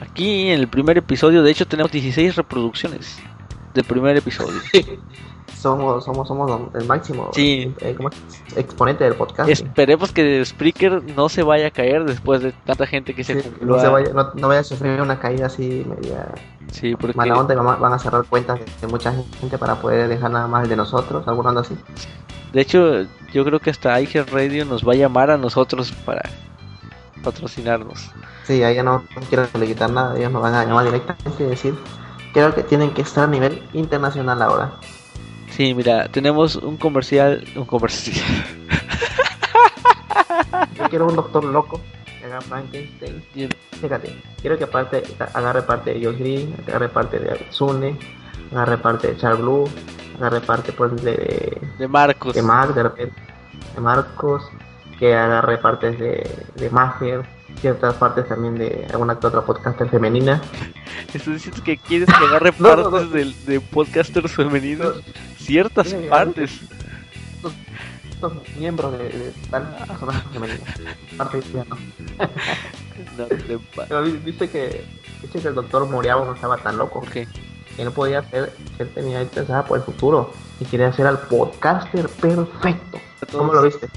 [0.00, 3.18] Aquí en el primer episodio, de hecho, tenemos 16 reproducciones
[3.74, 4.60] del primer episodio.
[5.60, 7.74] somos, somos, somos el máximo Sí.
[7.80, 7.96] eh,
[8.56, 9.48] exponente del podcast.
[9.48, 13.52] Esperemos que Spreaker no se vaya a caer después de tanta gente que se Sí,
[13.60, 16.26] no, se vaya, no, no vaya a sufrir una caída así media
[16.72, 20.30] Sí, porque mala onda van a- cerrar cuentas de, de mucha gente para poder dejar
[20.30, 21.76] nada más el de nosotros, alguna onda así.
[22.52, 23.02] de hecho
[23.32, 26.22] yo creo que hasta iHeart Radio nos va a llamar a nosotros para
[27.22, 28.10] patrocinarnos.
[28.44, 31.46] Sí, ahí ya no, no quiero quitar nada, ellos nos van a llamar directamente y
[31.46, 31.74] decir,
[32.32, 34.72] creo que tienen que estar a nivel internacional ahora.
[35.60, 38.16] Sí, mira, tenemos un comercial, un comercial.
[40.74, 41.82] Yo quiero un doctor loco
[42.24, 43.22] haga Frankenstein.
[43.34, 43.50] Bien.
[43.78, 45.02] Fíjate, quiero que aparte
[45.34, 47.98] agarre parte de Josh Green, agarre parte de Sune,
[48.52, 49.68] agarre parte de Charles Blue,
[50.16, 52.34] agarre parte pues, de, de Marcos.
[52.34, 53.20] de Mark, de repente,
[53.74, 54.48] de Marcos,
[54.98, 56.70] que agarre partes de, de
[57.60, 60.40] ciertas partes también de alguna que otra podcaster femenina.
[61.12, 63.14] Estás diciendo que quieres que agarre No, no, partes no.
[63.14, 65.00] De, de podcasters femeninos,
[65.38, 66.60] ciertas partes.
[68.10, 70.60] Estos miembros de, de tal personaje femenino.
[71.16, 71.64] Parte de
[73.88, 74.84] Pero vi- viste que,
[75.22, 77.00] viste que el doctor Moriabo no estaba tan loco.
[77.76, 81.06] que no podía hacer, que él tenía ahí pensada por el futuro y quería hacer
[81.06, 82.98] al podcaster perfecto.
[83.32, 83.88] ¿Cómo lo viste?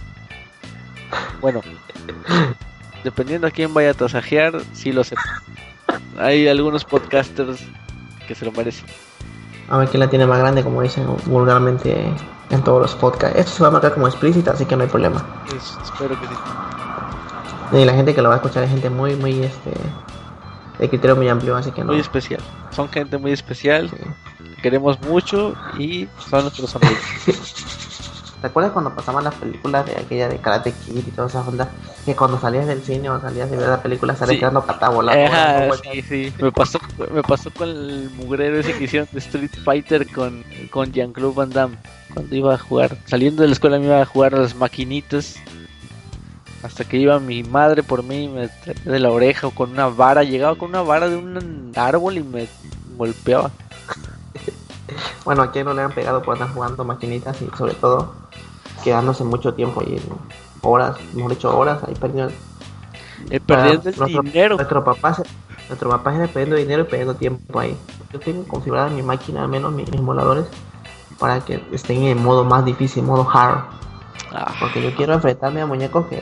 [1.41, 1.61] Bueno,
[3.03, 5.15] dependiendo a quién vaya a tasajear, sí lo sé.
[6.19, 7.59] Hay algunos podcasters
[8.27, 8.85] que se lo merecen.
[9.69, 12.05] A ver quién la tiene más grande, como dicen vulgarmente
[12.49, 13.37] en todos los podcasts.
[13.39, 15.25] Esto se va a marcar como explícita, así que no hay problema.
[15.55, 17.77] Es- espero que sí.
[17.77, 19.71] Y la gente que lo va a escuchar es gente muy, muy, este,
[20.79, 21.93] de criterio muy amplio, así que no.
[21.93, 22.39] Muy especial.
[22.71, 23.89] Son gente muy especial.
[23.89, 24.53] Sí.
[24.61, 26.99] Queremos mucho y son nuestros amigos.
[28.43, 31.69] ¿Te acuerdas cuando pasaban las películas de aquella de Karate Kid y todas esas ondas?
[32.03, 34.39] Que cuando salías del cine o salías de ver la película salías Sí.
[34.39, 35.23] quedando pata volando.
[35.27, 36.33] Ajá, dando sí, sí.
[36.41, 36.77] Me pasó,
[37.13, 41.49] me pasó con el mugrero ese que hicieron de Street Fighter con, con Jean-Claude Van
[41.51, 41.77] Damme.
[42.13, 45.35] Cuando iba a jugar, saliendo de la escuela me iba a jugar a las maquinitas.
[46.63, 49.71] Hasta que iba mi madre por mí y me traía de la oreja o con
[49.71, 50.23] una vara.
[50.23, 52.49] Llegaba con una vara de un árbol y me
[52.97, 53.51] golpeaba.
[55.23, 58.13] Bueno, a quien no le han pegado por andar jugando maquinitas y sobre todo
[58.83, 59.99] quedándose mucho tiempo ahí,
[60.61, 62.33] horas, mejor dicho horas ahí perdiendo.
[63.29, 64.55] Eh, perdiendo el nuestro, dinero.
[64.55, 65.23] Nuestro papá, se-
[65.69, 67.77] nuestro papá se perdiendo dinero y perdiendo tiempo ahí.
[68.11, 70.45] Yo tengo configurada mi máquina, al menos mis emuladores,
[71.19, 73.59] para que estén en modo más difícil, modo hard.
[74.31, 76.17] Ah, Porque yo quiero enfrentarme a muñecos que,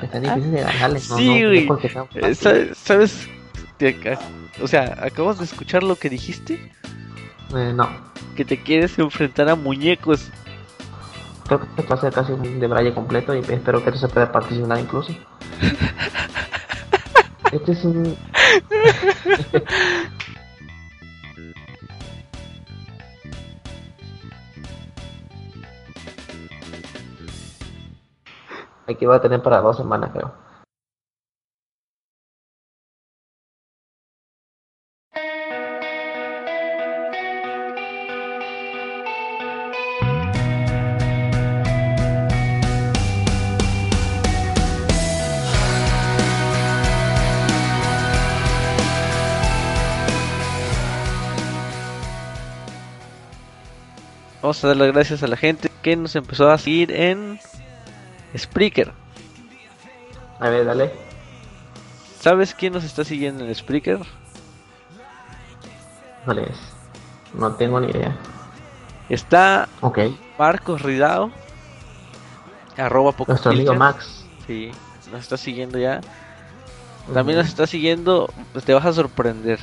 [0.00, 1.16] que están difíciles de ganarles, ¿no?
[1.16, 1.68] sí, güey.
[2.14, 2.34] eh.
[2.34, 2.76] ¿sabes?
[2.76, 3.28] sabes?
[4.62, 6.72] O sea, ¿acabas de escuchar lo que dijiste?
[7.54, 7.88] Eh, no,
[8.34, 10.28] Que te quieres enfrentar a muñecos.
[11.46, 14.08] Creo que esto va a ser casi un debraye completo y espero que esto se
[14.08, 15.12] pueda particionar incluso.
[17.52, 18.16] Este es un...
[28.88, 30.45] Aquí va a tener para dos semanas, creo.
[54.46, 57.40] Vamos a dar las gracias a la gente que nos empezó a seguir en
[58.38, 58.92] Spreaker.
[60.38, 60.92] A ver, dale.
[62.20, 63.98] ¿Sabes quién nos está siguiendo en Spreaker?
[66.24, 66.56] ¿Cuál es?
[67.34, 68.16] No tengo ni idea.
[69.08, 69.98] Está Ok.
[70.38, 71.32] Marcos Ridao.
[72.76, 73.74] Arroba poco Nuestro amigo.
[73.74, 74.24] Max.
[74.46, 74.70] Sí,
[75.10, 76.02] nos está siguiendo ya.
[77.12, 79.58] También nos está siguiendo, pues te vas a sorprender.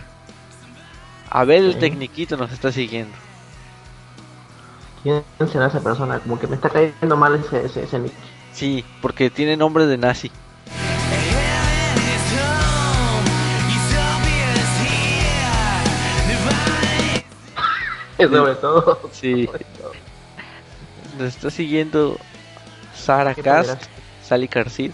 [1.30, 1.80] Abel el Ok.
[1.80, 3.16] Tecniquito nos está siguiendo.
[5.04, 6.20] ¿Quién será esa persona?
[6.20, 8.14] Como que me está cayendo mal ese, ese, ese nick.
[8.54, 10.32] Sí, porque tiene nombre de nazi.
[18.18, 19.00] Sobre todo.
[19.12, 19.46] Sí.
[19.46, 19.92] sobre todo.
[21.20, 22.18] Nos está siguiendo
[22.96, 23.84] Sara ¿Qué Cast?
[24.24, 24.92] Sally Carcid.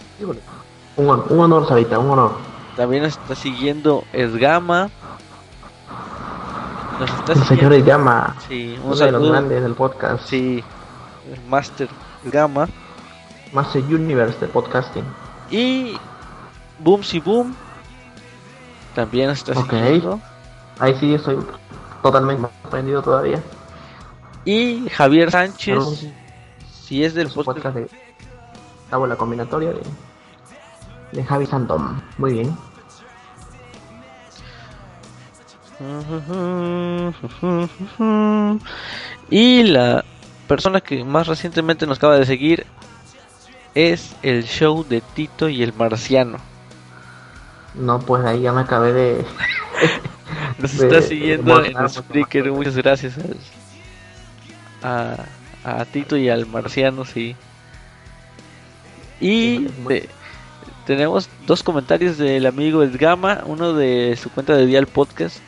[0.96, 2.32] Un, un honor, Sarita, un honor.
[2.76, 4.90] También nos está siguiendo Esgama.
[7.00, 10.24] Nos está El señor llama Sí, un uno de los grandes del podcast.
[10.26, 10.62] Sí,
[11.32, 11.88] el Master
[12.24, 12.68] Gama.
[13.52, 15.04] Master Universe de podcasting.
[15.50, 15.96] Y
[16.78, 17.54] Boom Si Boom.
[18.94, 19.70] También nos está Ok.
[19.70, 20.20] siguiendo.
[20.78, 21.38] Ahí sí estoy
[22.02, 23.42] totalmente sorprendido todavía.
[24.44, 26.06] Y Javier Sánchez,
[26.70, 27.88] si es del podcast, podcast de
[28.88, 29.82] Tabla combinatoria de,
[31.12, 32.02] de Javi Santón.
[32.18, 32.56] Muy bien.
[39.30, 40.04] Y la
[40.48, 42.66] persona que más recientemente nos acaba de seguir
[43.74, 46.38] es el show de Tito y el Marciano.
[47.74, 49.24] No, pues ahí ya me acabé de.
[50.58, 53.14] Nos de- está siguiendo en Spreaker, muchas gracias
[54.82, 55.16] a,
[55.64, 57.36] a, a Tito y al Marciano, sí.
[59.20, 60.08] Y de-
[60.86, 65.38] tenemos dos comentarios del amigo Edgama, uno de su cuenta de Dial Podcast,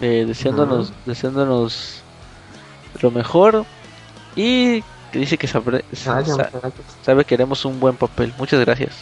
[0.00, 2.02] eh, deseándonos, deseándonos
[3.00, 3.64] lo mejor
[4.36, 5.84] y que dice que sabe,
[7.02, 8.32] sabe que haremos un buen papel.
[8.38, 8.92] Muchas gracias.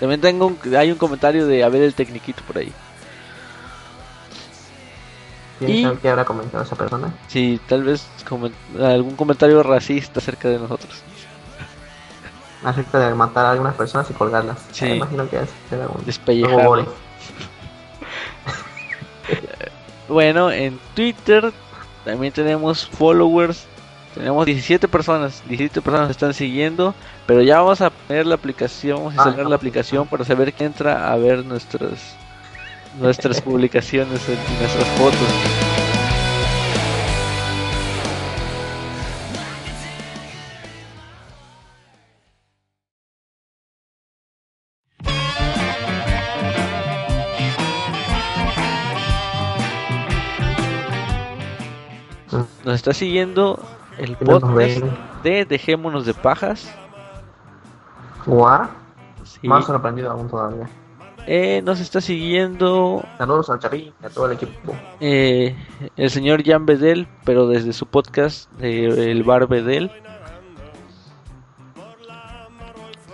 [0.00, 2.72] También tengo un, hay un comentario de Abel el Tecniquito por ahí.
[5.60, 7.12] ¿Quién Y- sabe qué habrá comentado esa persona?
[7.28, 8.52] Sí, tal vez comen-
[8.82, 11.02] algún comentario racista acerca de nosotros.
[12.64, 14.58] Acerca de matar a algunas personas y colgarlas.
[14.72, 14.84] Sí.
[14.86, 16.84] Me imagino que es será un Despellejar.
[20.08, 21.52] Bueno, en Twitter
[22.04, 23.66] también tenemos followers.
[24.14, 25.42] Tenemos 17 personas.
[25.46, 26.94] 17 personas están siguiendo.
[27.26, 29.50] Pero ya vamos a poner la aplicación, vamos a Ah, instalar no.
[29.50, 32.16] la aplicación para saber quién entra a ver nuestras
[32.98, 35.60] nuestras publicaciones y nuestras fotos.
[52.64, 53.58] Nos está siguiendo
[53.98, 54.84] el podcast
[55.24, 56.72] de Dejémonos de Pajas.
[58.26, 58.68] Guau,
[59.24, 59.48] Sí.
[59.48, 60.68] Más sorprendido aún todavía.
[61.32, 64.74] Eh, nos está siguiendo Saludos al y a todo el equipo.
[64.98, 65.54] eh,
[65.96, 69.92] el señor Jan Bedel, pero desde su podcast de El Bar Bedel.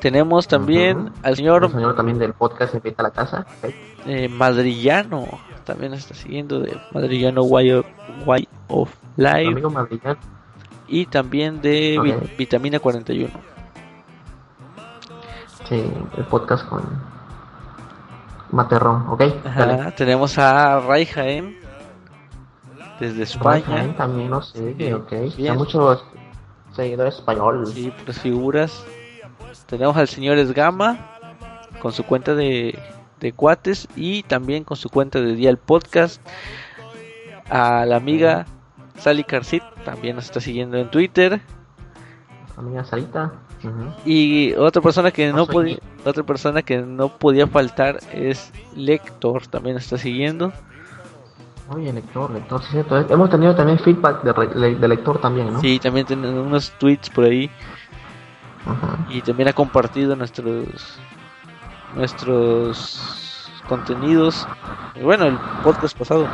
[0.00, 3.44] Tenemos también al El señor señor también del podcast Invita a la Casa.
[4.06, 5.26] eh, Madrillano,
[5.64, 7.86] también nos está siguiendo de Madrillano Way of,
[8.24, 10.18] Way of Life Amigo madrillano.
[10.88, 12.36] y también de Vi- Ok.
[12.38, 13.30] Vitamina 41.
[15.68, 15.84] Sí,
[16.16, 16.82] el podcast con
[18.56, 19.22] Materrón, ¿ok?
[19.44, 19.92] Ajá, Dale.
[19.92, 21.56] tenemos a Ray Jaén
[22.98, 23.64] desde España.
[23.66, 25.10] Jaén también no sé, Sí, ok.
[25.36, 25.52] bien.
[25.52, 26.04] Hay muchos
[26.74, 27.70] seguidores españoles.
[27.70, 28.84] Sí, pues figuras.
[29.66, 30.98] Tenemos al señor Esgama
[31.80, 32.78] con su cuenta de,
[33.20, 36.20] de cuates y también con su cuenta de Dial Podcast.
[37.50, 38.46] A la amiga
[38.98, 41.40] Sally Carcit también nos está siguiendo en Twitter.
[42.56, 43.32] Amiga Sarita.
[44.04, 49.76] Y otra persona que No podía, otra persona que no podía faltar es Lector, también
[49.76, 50.52] está siguiendo.
[51.68, 53.12] Oye, lector, lector, sí, es cierto.
[53.12, 55.60] Hemos tenido también feedback de, lector también, ¿no?
[55.60, 57.50] Sí, también tiene unos tweets por ahí
[59.08, 60.98] y también ha compartido nuestros
[61.96, 64.46] nuestros contenidos.
[64.94, 66.28] Y bueno, el podcast pasado.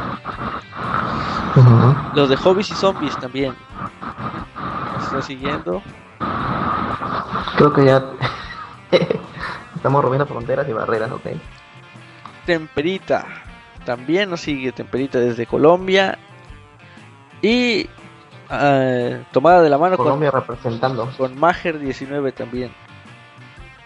[2.14, 3.54] Los de hobbies y zombies también.
[4.94, 5.82] Nos está siguiendo.
[7.56, 8.04] Creo que ya
[9.76, 11.26] estamos rompiendo fronteras y barreras, ok.
[12.46, 13.26] Temperita.
[13.84, 16.18] También nos sigue Temperita desde Colombia.
[17.40, 17.88] Y
[18.48, 21.10] ah, tomada de la mano con, Colombia representando.
[21.16, 22.72] con Mager19 también.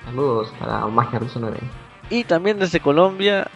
[0.06, 1.58] Saludos para Magia 19.
[2.11, 3.49] Y también desde Colombia,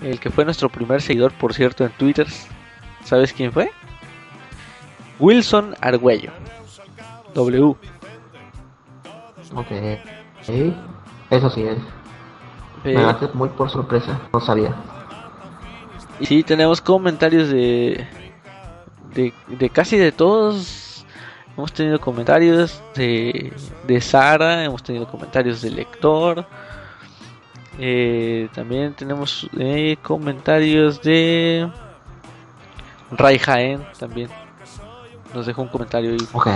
[0.00, 2.28] el que fue nuestro primer seguidor, por cierto, en Twitter.
[3.04, 3.72] ¿Sabes quién fue?
[5.18, 6.30] Wilson Argüello.
[7.34, 7.74] W.
[9.54, 9.66] Ok.
[10.42, 10.74] Sí,
[11.30, 11.78] Eso sí es.
[12.84, 14.18] Me agarraste muy por sorpresa.
[14.32, 14.74] No sabía.
[16.20, 18.06] y sí, tenemos comentarios de,
[19.14, 21.04] de, de casi de todos.
[21.56, 23.52] Hemos tenido comentarios de,
[23.86, 26.46] de Sara, hemos tenido comentarios de lector.
[27.78, 31.70] Eh, también tenemos eh, comentarios de
[33.12, 34.28] Ray Jaén también.
[35.34, 36.46] Nos dejó un comentario ahí, Ok.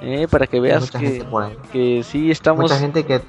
[0.00, 1.24] Eh, para que veas que,
[1.72, 3.20] que sí estamos, Mucha gente que,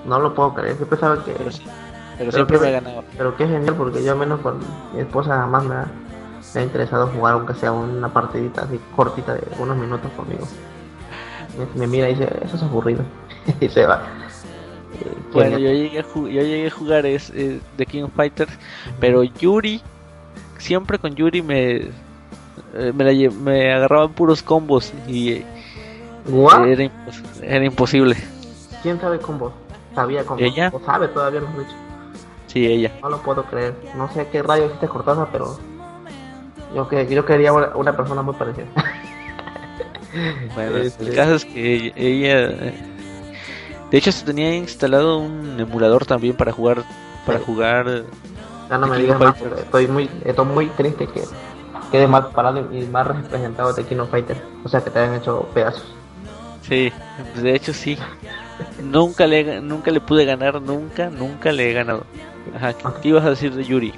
[0.06, 1.32] No lo puedo creer, yo pensaba que...
[1.32, 1.62] pero sí.
[1.64, 3.02] Pero Pero siempre que- me ganaba.
[3.16, 4.58] Pero qué genial, porque yo al menos con
[4.94, 5.86] mi esposa jamás me ha,
[6.54, 10.46] me ha interesado jugar, aunque sea una partidita así cortita de unos minutos conmigo.
[11.58, 13.02] Me, me mira y dice, eso es aburrido.
[13.60, 14.02] y se va.
[15.00, 18.52] Eh, Bueno, yo llegué a, yo llegué a jugar es, eh, The King of Fighters,
[19.00, 19.82] pero Yuri,
[20.58, 21.76] siempre con Yuri me,
[22.74, 25.42] eh, me, la me agarraban puros combos y
[26.26, 26.64] ¿Guau?
[26.64, 28.16] era, impos- era imposible.
[28.82, 29.52] ¿Quién sabe combos?
[29.94, 30.46] Sabía combos.
[30.46, 30.70] Ella.
[30.72, 31.76] O sabe todavía, mejor dicho.
[32.46, 32.92] Sí, ella.
[33.02, 33.74] No lo puedo creer.
[33.96, 35.58] No sé qué rayo hiciste Cortázar, pero
[36.74, 38.66] yo que yo quería una, persona muy parecida.
[40.54, 42.74] Bueno, Este- el caso es que ella, eh,
[43.90, 46.84] de hecho, se tenía instalado un emulador también para jugar,
[47.26, 47.44] para Sí.
[47.44, 48.04] jugar.
[48.70, 51.22] ya no me digas más, estoy muy, estoy muy triste que
[51.90, 54.40] quede mal parado y mal representado de King of Fighter.
[54.64, 55.92] O sea, que te hayan hecho pedazos.
[56.68, 56.92] Sí,
[57.32, 57.98] pues, de hecho sí.
[58.82, 62.04] Nunca le, nunca le pude ganar, nunca, nunca le he ganado.
[62.54, 63.92] Ajá, ¿qué, ibas a decir de Yuri?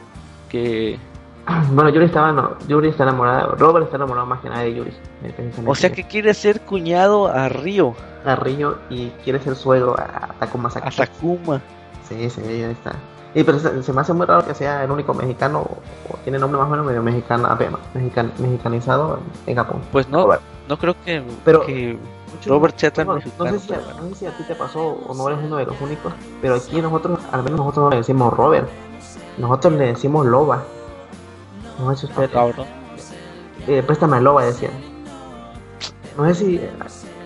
[0.49, 0.99] Que,
[1.73, 4.91] Bueno, Yuri estaba, no, Yuri está enamorado, Robert está enamorado más que nada de Yuri.
[5.23, 7.95] eh, o sea que quiere ser cuñado a Río,
[8.25, 10.97] a Río y quiere ser suegro a Takuma a Saki.
[10.97, 11.61] Takuma.
[12.09, 12.93] Sí, sí, ahí está.
[13.35, 15.79] Y pero se, se me hace muy raro que sea el único mexicano o,
[16.15, 19.83] o tiene nombre más o menos medio mexicano, a ver, mexican- mexicanizado en Japón.
[19.93, 20.41] Pues no, Robert.
[20.69, 21.99] no creo que, Pero- que
[22.47, 23.51] Robert sea tan Bueno, mexicano.
[23.53, 24.03] no, sé si a, pero bueno.
[24.03, 26.55] no sé si a ti te pasó o no eres uno de los únicos, pero
[26.57, 28.69] aquí nosotros, al menos nosotros no le decimos Robert,
[29.39, 30.63] nosotros le decimos Loba.
[31.79, 32.67] No sé si Ah, cabrón.
[33.67, 34.73] eh, préstame Loba, decían.
[36.17, 36.61] No sé si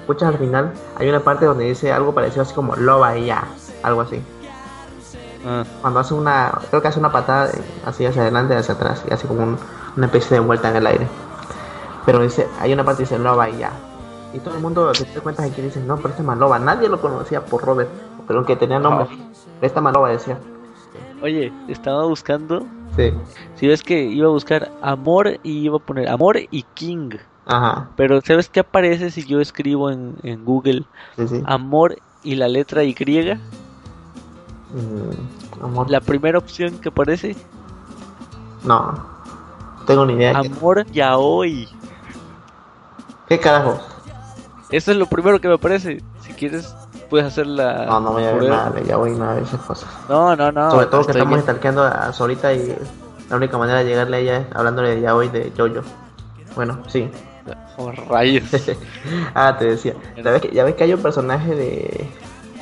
[0.01, 3.45] escuchas al final, hay una parte donde dice algo parecido así como Loba y ya,
[3.83, 4.21] algo así.
[5.47, 7.51] Ah, Cuando hace una, creo que hace una patada
[7.87, 9.59] así hacia adelante y hacia atrás, y hace como un-
[9.97, 11.07] una especie de vuelta en el aire.
[12.05, 13.71] Pero dice, hay una parte que dice Loba y ya.
[14.33, 16.59] Y todo el mundo se da cuenta que dice, no, préstame a Loba.
[16.59, 17.91] Nadie lo conocía por Robert,
[18.29, 19.07] pero que tenía nombre.
[19.59, 20.39] Préstame a Loba, decía.
[21.23, 22.67] Oye, estaba buscando.
[22.97, 23.13] Sí.
[23.57, 27.11] Si ves que iba a buscar amor y iba a poner amor y King.
[27.47, 27.89] Ajá.
[27.97, 30.85] Pero ¿sabes qué aparece si yo escribo en, en Google
[31.17, 31.43] Sí, sí.
[31.47, 32.95] amor y la letra Y?
[34.73, 35.91] Mm, amor.
[35.91, 37.35] La primera opción que aparece,
[38.65, 38.93] No.
[38.93, 40.41] No tengo ni idea.
[40.41, 41.69] ¿Qué, amor yaoi.
[43.29, 43.81] ¿Qué carajo?
[44.71, 46.03] Eso es lo primero que me aparece.
[46.21, 46.75] Si quieres,
[47.09, 47.87] puedes hacer la.
[47.87, 49.89] No, no voy a ver nada de Yaoi, nada de esas cosas.
[50.09, 50.71] No, no, no.
[50.71, 51.43] Sobre todo que estamos bien.
[51.43, 52.77] stalkeando a Solita y
[53.29, 55.83] la única manera de llegarle a ella es hablándole de Yaoi de Jojo.
[56.55, 57.11] Bueno, sí.
[57.77, 58.45] Oh, rayos.
[59.35, 59.95] ah, te decía.
[60.17, 62.09] Ya ves, que, ya ves que hay un personaje de.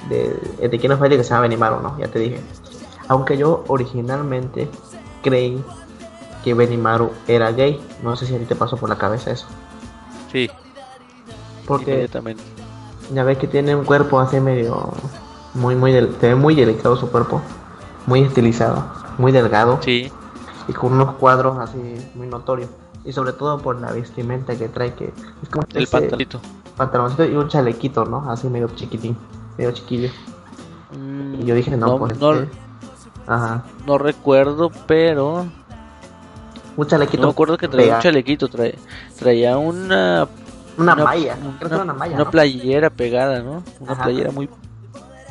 [0.08, 1.98] de, de Fighters que se llama Benimaru, ¿no?
[1.98, 2.40] Ya te dije.
[3.08, 4.68] Aunque yo originalmente
[5.22, 5.62] creí
[6.44, 7.80] que Benimaru era gay.
[8.02, 9.46] No sé si a ti te pasó por la cabeza eso.
[10.30, 10.50] Sí,
[11.68, 12.08] Porque
[13.14, 14.92] ya ves que tiene un cuerpo así medio.
[15.54, 15.92] Muy, muy.
[15.92, 17.40] Del, se ve muy delicado su cuerpo.
[18.06, 18.84] Muy estilizado.
[19.18, 19.78] Muy delgado.
[19.82, 20.10] Sí,
[20.66, 21.78] y con unos cuadros así
[22.14, 22.70] muy notorios.
[23.04, 26.40] Y sobre todo por la vestimenta que trae, que es como el ese pantalito.
[26.76, 28.30] pantaloncito y un chalequito, ¿no?
[28.30, 29.16] Así medio chiquitín,
[29.56, 30.10] medio chiquillo.
[30.98, 32.18] Mm, Y yo dije, no, no, pues.
[32.18, 32.58] no, este-
[33.26, 33.64] Ajá.
[33.86, 35.46] no recuerdo, pero.
[36.76, 37.22] Un chalequito.
[37.22, 38.48] No me acuerdo que traía un chalequito.
[38.48, 38.74] Traía,
[39.18, 40.28] traía una.
[40.78, 41.36] Una, una- malla.
[41.40, 42.14] una- Creo que era una malla.
[42.14, 42.30] una ¿no?
[42.30, 43.62] playera pegada, ¿no?
[43.80, 44.04] Una Ajá.
[44.04, 44.56] playera muy, Muy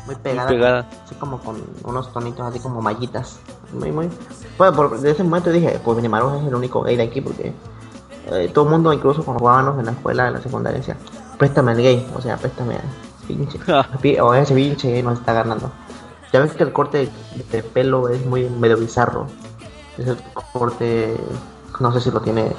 [0.05, 0.47] muy pegada.
[0.49, 0.85] pegada.
[1.05, 3.39] Así como con unos tonitos así como mallitas.
[3.73, 4.09] Muy, muy.
[4.57, 7.53] Bueno, por, de ese momento dije, pues Benimaru es el único gay de aquí porque
[8.31, 10.97] eh, todo el mundo, incluso cuando jugábamos en la escuela, en la secundaria, decía,
[11.37, 12.07] préstame el gay.
[12.15, 12.81] O sea, préstame al
[13.27, 13.59] pinche.
[14.01, 15.71] Pi- O ese pinche gay nos está ganando.
[16.33, 17.09] Ya ves que el corte
[17.51, 19.27] de pelo es muy medio bizarro.
[19.97, 20.15] ese
[20.53, 21.15] corte,
[21.79, 22.51] no sé si lo tiene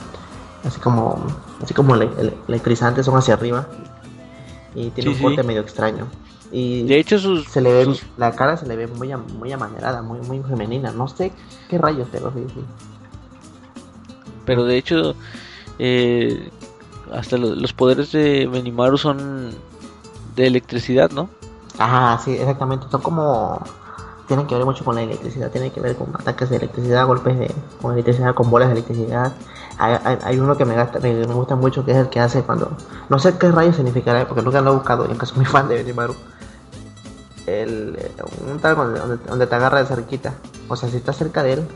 [0.64, 1.18] así como,
[1.62, 3.66] así como el, el electrizante son hacia arriba
[4.74, 6.06] y tiene un corte medio extraño.
[6.50, 10.02] Y de hecho sus, se le ve, la cara se le ve muy, muy amanerada,
[10.02, 10.92] muy, muy femenina.
[10.92, 11.32] No sé
[11.68, 12.64] qué rayos, pero sí, sí.
[14.46, 15.14] Pero de hecho,
[15.78, 16.48] eh,
[17.12, 19.50] hasta los poderes de Benimaru son
[20.36, 21.28] de electricidad, ¿no?
[21.76, 22.86] Ajá, sí, exactamente.
[22.90, 23.62] Son como
[24.26, 27.38] tienen que ver mucho con la electricidad, tienen que ver con ataques de electricidad, golpes
[27.38, 29.32] de con electricidad, con bolas de electricidad.
[29.78, 32.72] Hay, uno que me, me, gusta mucho que es el que hace cuando
[33.08, 35.68] no sé qué rayos significará porque nunca lo he buscado y aunque soy muy fan
[35.68, 36.16] de Benimaru
[37.48, 37.98] el,
[38.46, 38.76] un tal
[39.26, 40.34] donde, te agarra de cerquita.
[40.68, 41.68] O sea, si estás cerca de él,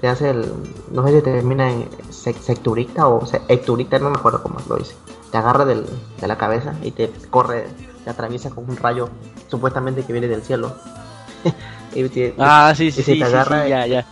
[0.00, 0.46] te hace el.
[0.90, 4.94] No sé si termina en secturita o ecturita, no me acuerdo cómo lo dice.
[5.30, 5.86] Te agarra del,
[6.20, 7.66] de la cabeza y te corre,
[8.04, 9.08] te atraviesa con un rayo
[9.48, 10.74] supuestamente que viene del cielo.
[12.38, 14.06] ah, sí, sí, sí, ya, ya.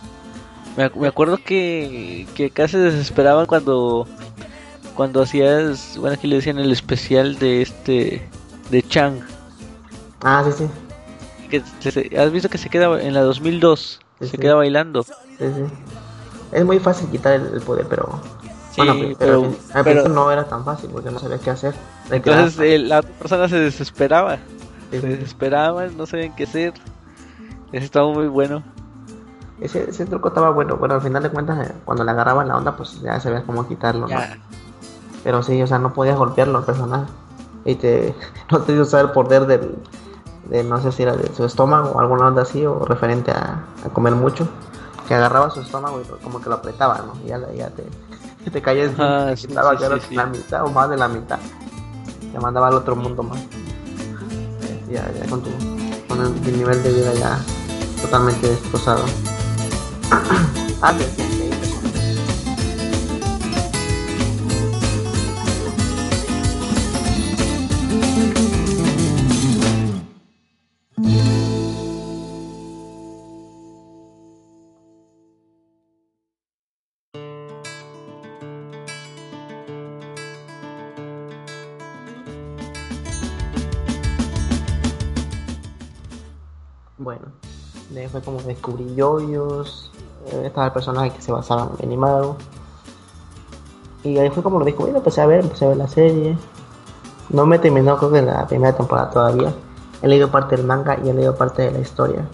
[0.77, 4.07] Me, acuerdo que, que casi desesperaban cuando
[4.95, 8.27] cuando hacías, bueno, aquí le decían el especial de este
[8.69, 9.19] de Chang.
[10.21, 10.69] Ah, sí, sí
[12.17, 15.05] has visto que se queda en la 2002, se queda bailando.
[16.51, 18.21] Es muy fácil quitar el, poder, pero
[18.77, 19.15] bueno,
[19.83, 21.73] pero, no era tan fácil porque no sabía qué hacer.
[22.09, 24.37] Entonces la persona se desesperaba,
[24.91, 26.73] se desesperaba, no sabían qué hacer.
[27.71, 28.63] Ese estaba muy bueno.
[29.61, 30.75] Ese, ese truco estaba bueno.
[30.77, 33.67] Bueno, al final de cuentas, eh, cuando le agarraban la onda, pues ya sabías cómo
[33.67, 34.19] quitarlo, ¿no?
[35.23, 37.05] Pero sí, o sea, no podías golpearlo al personaje.
[37.63, 38.15] Y te,
[38.51, 39.77] no te dio usar el poder del,
[40.67, 43.63] no sé si era de su estómago o alguna onda así, o referente a,
[43.93, 44.47] comer mucho,
[45.07, 47.13] que agarraba su estómago y como que lo apretaba, ¿no?
[47.23, 47.83] Y ya, ya te,
[48.51, 51.39] te caías ah, sí, la mitad o más de la mitad.
[52.31, 53.39] Te mandaba al otro mundo más.
[54.89, 55.49] Ya, ya con, tu,
[56.07, 57.39] con el, nivel de vida ya
[58.01, 59.03] totalmente destrozado.
[60.11, 61.21] Ah,
[88.11, 89.91] fue como descubrí yoyos,
[90.27, 92.37] eh, estaba el personaje que se basaba en animado.
[94.03, 96.37] Y ahí fue como lo descubrí, empecé a ver, empecé a ver la serie.
[97.29, 99.53] No me terminó creo que en la primera temporada todavía.
[100.01, 102.27] He leído parte del manga y he leído parte de la historia.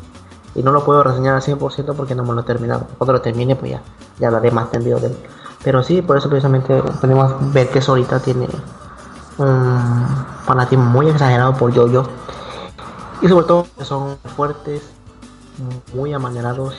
[0.55, 2.87] Y no lo puedo reseñar al 100% porque no me lo he terminado.
[2.97, 3.81] Cuando lo termine pues ya,
[4.19, 5.17] ya hablaré más tendido de él.
[5.63, 8.47] Pero sí, por eso precisamente podemos ver que Solita tiene
[9.37, 9.77] un
[10.45, 12.03] fanatismo muy exagerado por Yoyo.
[13.21, 14.96] Y sobre todo que son fuertes,
[15.93, 16.75] muy amanerados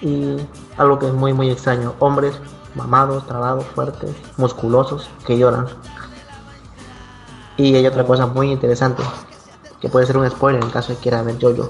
[0.00, 0.36] y
[0.76, 2.34] algo que es muy muy extraño, hombres
[2.74, 5.66] mamados, trabados, fuertes, musculosos que lloran.
[7.56, 9.02] Y hay otra cosa muy interesante,
[9.80, 11.68] que puede ser un spoiler en caso de quiera ver Jojo,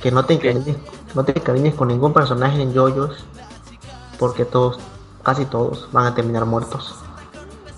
[0.00, 0.76] que no te encariñes,
[1.14, 3.24] no te encariñes con ningún personaje en Jojos,
[4.18, 4.78] porque todos,
[5.22, 6.94] casi todos, van a terminar muertos.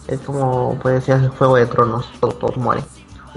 [0.09, 2.85] Es como puede ser Fuego de Tronos, todos, mueren.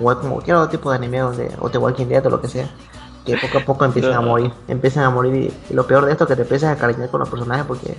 [0.01, 2.41] O es como cualquier otro tipo de anime donde, o The Walking Dead o lo
[2.41, 2.69] que sea
[3.31, 6.23] que poco a poco empiezan a morir, empiezan a morir y, lo peor de esto
[6.23, 7.97] es que te empiezas a cariñar con los personajes porque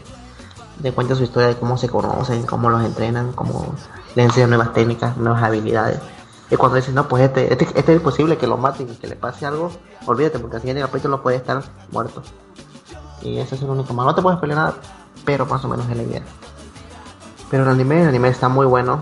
[0.83, 3.75] te cuentas su historia de cómo se conocen, cómo los entrenan, cómo
[4.15, 5.99] le enseñan nuevas técnicas, nuevas habilidades.
[6.51, 9.07] Y cuando dicen, no, pues este, este, este es imposible que lo maten y que
[9.07, 9.71] le pase algo,
[10.07, 11.63] olvídate, porque al siguiente capítulo puede estar
[11.93, 12.23] muerto.
[13.23, 14.11] Y ese es el único malo.
[14.11, 14.75] No te puedes pelear nada,
[15.25, 16.23] pero más o menos es la idea.
[17.51, 19.01] Pero el anime, el anime está muy bueno.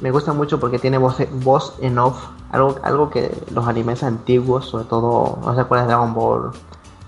[0.00, 2.16] Me gusta mucho porque tiene voz, voz en off
[2.50, 6.50] algo, algo que los animes antiguos, sobre todo, no se acuerdas de Dragon Ball,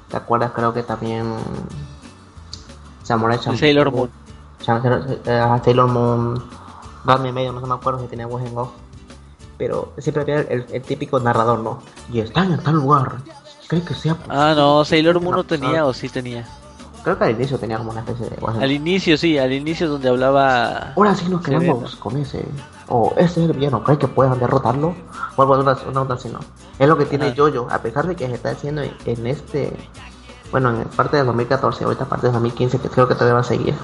[0.08, 1.34] te acuerdas creo que también
[3.02, 3.58] Samurai Champloo.
[3.58, 4.10] Sailor Moon.
[5.24, 6.42] Eh, Sailor Moon,
[7.04, 8.70] Ranma medio, no se me acuerdo si tenía voz en off.
[9.56, 11.82] Pero siempre había el, típico narrador, ¿no?
[12.12, 13.18] Y están en tal lugar.
[13.68, 16.46] ¿Cree que sea Ah, no, Sailor Moon no tenía o sí tenía.
[17.02, 18.56] Creo que al inicio tenía como una especie de voz.
[18.56, 20.92] Al inicio sí, al inicio donde hablaba.
[20.96, 22.44] Ahora sí nos quedamos con ese
[22.90, 24.94] o ese es el villano, ¿crees que puedan derrotarlo?
[25.36, 26.40] O algo una, una así, no.
[26.78, 29.72] Es lo que tiene Jojo, a pesar de que se está haciendo en este,
[30.50, 33.44] bueno, en parte de 2014, ahorita parte de 2015, que creo que todavía va a
[33.44, 33.74] seguir.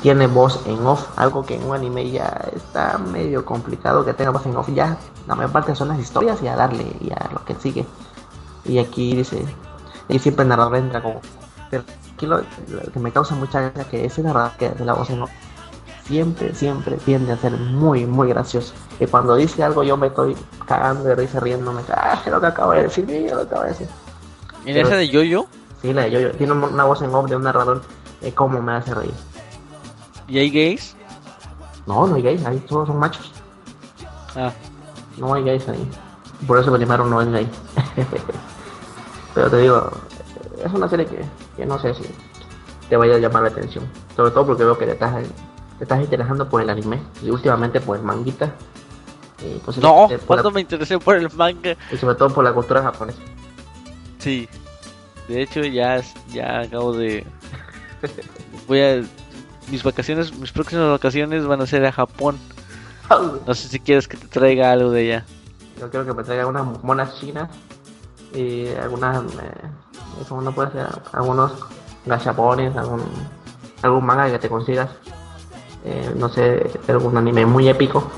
[0.00, 4.30] Tiene voz en off, algo que en un anime ya está medio complicado que tenga
[4.30, 4.68] voz en off.
[4.68, 7.84] Ya, la mayor parte son las historias y a darle y a lo que sigue.
[8.64, 9.44] Y aquí dice,
[10.08, 11.20] y siempre el narrador entra como.
[11.68, 11.82] Pero
[12.14, 12.42] aquí lo,
[12.92, 15.30] que me causa mucha gracia que ese narrador que hace la voz en off
[16.06, 18.72] siempre, siempre tiende a ser muy, muy gracioso.
[19.00, 21.82] Y cuando dice algo yo me estoy cagando de risa riéndome.
[21.94, 23.88] Ah, es lo que acabo de decir, yo lo acabo de decir.
[24.64, 25.46] ¿En esa de Yoyo?
[25.82, 26.30] Sí, la de Yoyo.
[26.32, 27.82] Tiene una voz en off de un narrador
[28.22, 29.12] Eh, ¿Cómo me hace reír?
[30.26, 30.96] ¿Y hay gays?
[31.86, 33.30] No, no hay gays, ahí todos son machos.
[34.34, 34.50] Ah,
[35.18, 35.88] No hay gays ahí.
[36.46, 37.48] Por eso Benimaru no es gay.
[39.34, 39.90] Pero te digo,
[40.64, 41.24] es una serie que,
[41.56, 42.04] que no sé si
[42.88, 43.84] te vaya a llamar la atención.
[44.16, 45.14] Sobre todo porque veo que estás,
[45.78, 48.52] te estás interesando por el anime y últimamente por el manguita.
[49.64, 51.76] Pues, no, eh, cuando la- me interesé por el manga.
[51.92, 53.18] y sobre todo por la cultura japonesa.
[54.18, 54.48] Sí.
[55.28, 56.00] De hecho, ya,
[56.32, 57.24] ya acabo de.
[58.66, 59.02] Voy a.
[59.70, 62.38] Mis vacaciones, mis próximas vacaciones van a ser a Japón.
[63.46, 65.24] No sé si quieres que te traiga algo de allá.
[65.78, 67.48] Yo quiero que me traiga unas monas chinas
[68.34, 69.50] y algunas, eh,
[70.20, 71.52] eso no puede ser, algunos
[72.04, 73.02] gachapones, algún,
[73.82, 74.88] algún manga que te consigas.
[75.88, 78.10] Eh, no sé, algún anime muy épico.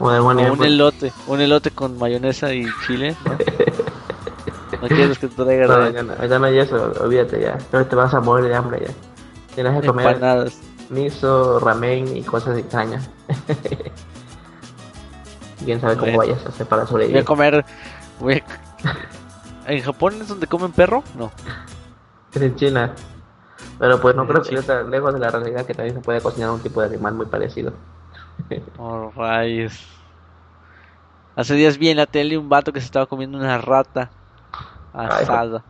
[0.00, 3.14] O de algún O anime un muy- elote, un elote con mayonesa y chile.
[3.24, 3.32] ¿no?
[4.82, 7.58] ¿No quieres que te traiga No, ya no, ya no hay eso, olvídate ya.
[7.84, 8.92] Te vas a morir de hambre ya.
[9.54, 10.58] Tienes que comer empanadas?
[10.88, 13.08] miso, ramen y cosas extrañas.
[15.64, 17.24] Quién sabe cómo vayas a hacer para Voy a sobrevivir.
[17.24, 17.64] comer.
[18.18, 18.42] Voy
[19.66, 21.04] a- ¿En Japón es donde comen perro?
[21.16, 21.30] No.
[22.34, 22.94] Es en China.
[23.78, 26.50] Pero pues no creo que tan lejos de la realidad que también se puede cocinar
[26.50, 27.72] un tipo de animal muy parecido.
[28.78, 29.86] Oh, rayos.
[31.36, 34.10] Hace días vi en la tele un vato que se estaba comiendo una rata
[34.92, 35.62] Ay, asada.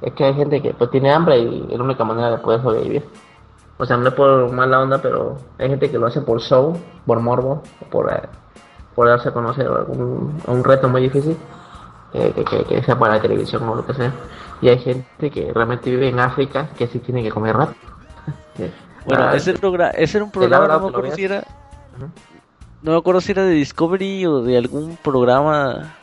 [0.00, 2.62] Es que hay gente que pues tiene hambre y es la única manera de poder
[2.62, 3.04] sobrevivir.
[3.78, 6.76] O sea, no es por mala onda, pero hay gente que lo hace por show,
[7.06, 8.22] por morbo, por, eh,
[8.94, 11.36] por darse a conocer algún, un reto muy difícil,
[12.12, 14.12] eh, que, que, que sea para la televisión o lo que sea.
[14.60, 17.74] Y hay gente que realmente vive en África que sí tiene que comer rato.
[19.04, 19.52] Bueno, ah, ese,
[19.94, 21.38] ese era un programa, no me acuerdo si era,
[21.96, 22.10] Ujú.
[22.82, 25.94] no me acuerdo si era de Discovery o de algún programa,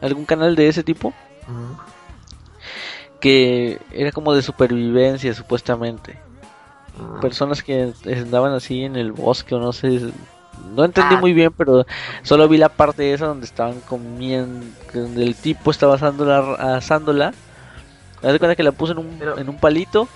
[0.00, 1.12] algún canal de ese tipo,
[3.20, 6.18] que era como de supervivencia supuestamente.
[7.20, 10.00] Personas que andaban así en el bosque o no sé,
[10.74, 11.20] no entendí Ah.
[11.20, 11.84] muy bien, pero
[12.22, 17.34] solo vi la parte esa donde estaban comiendo, donde el tipo estaba asándola, asándola.
[18.22, 20.06] Me cuenta que la puso en un, Pero- en un palito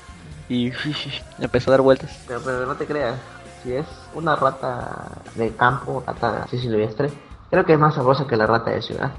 [0.48, 0.70] y
[1.40, 2.22] empezó a dar vueltas.
[2.28, 3.14] Pero, pero no te creas,
[3.62, 7.10] si es una rata de campo, rata así silvestre,
[7.50, 9.10] creo que es más sabrosa que la rata de ciudad.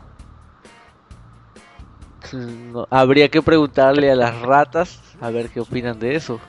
[2.34, 6.40] No, habría que preguntarle a las ratas a ver qué opinan de eso.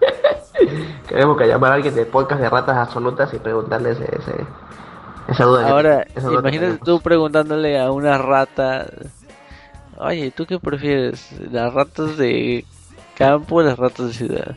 [1.08, 4.46] Queremos que llamar a alguien de podcast de ratas absolutas y preguntarle ese, ese-
[5.28, 5.64] esa duda.
[5.64, 8.86] que- Ahora, esa duda que imagínate tú preguntándole a una rata,
[10.00, 11.30] oye, ¿tú qué prefieres?
[11.52, 12.64] ¿Las ratas de
[13.16, 14.56] campo o las ratas de ciudad?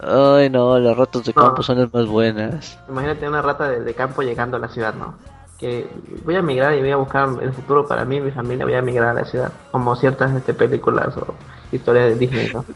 [0.00, 1.42] Ay, no, las ratas de No.
[1.42, 2.78] campo son las más buenas.
[2.88, 5.14] Imagínate una rata de, de campo llegando a la ciudad, ¿no?
[5.58, 5.86] Que
[6.24, 8.74] voy a migrar y voy a buscar el futuro para mí y mi familia, voy
[8.74, 9.52] a migrar a la ciudad.
[9.70, 11.34] Como ciertas este, películas o
[11.70, 12.64] historias de Disney, ¿no?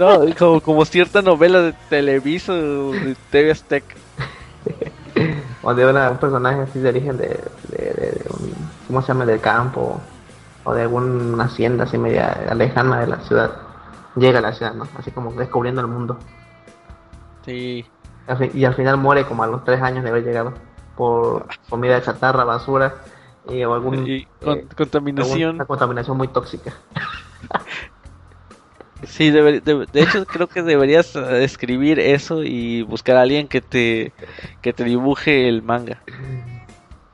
[0.00, 3.96] No, como, como cierta novela de Televisa o de TV Azteca.
[5.62, 7.26] o de una- un personaje así de origen de,
[7.68, 8.54] de, de- de un,
[8.86, 9.26] ¿cómo se llama?
[9.26, 10.00] Del campo
[10.64, 13.52] o de alguna hacienda así media lejana de la ciudad.
[14.16, 14.86] Llega a la ciudad, ¿no?
[14.98, 16.18] Así como descubriendo el mundo.
[17.44, 17.86] Sí,
[18.54, 20.52] Y al final muere como a los tres años de haber llegado
[20.96, 22.94] por comida chatarra, basura
[23.48, 25.42] y, o algún, y con- eh, contaminación.
[25.42, 26.72] alguna contaminación muy tóxica.
[29.04, 33.60] Sí, de, de hecho creo que deberías eh, escribir eso y buscar a alguien que
[33.60, 34.12] te
[34.60, 36.02] que te dibuje el manga.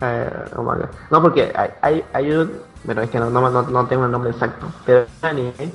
[0.01, 0.75] Eh, oh.
[1.11, 2.53] No, porque hay, hay, hay un.
[2.85, 4.67] Bueno, es que no, no, no, tengo el nombre exacto.
[4.85, 5.73] Pero hay un anime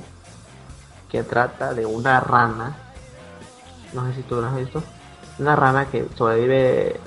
[1.09, 2.75] que trata de una rana.
[3.93, 4.83] No sé si tú lo has visto.
[5.39, 6.99] Una rana que sobrevive.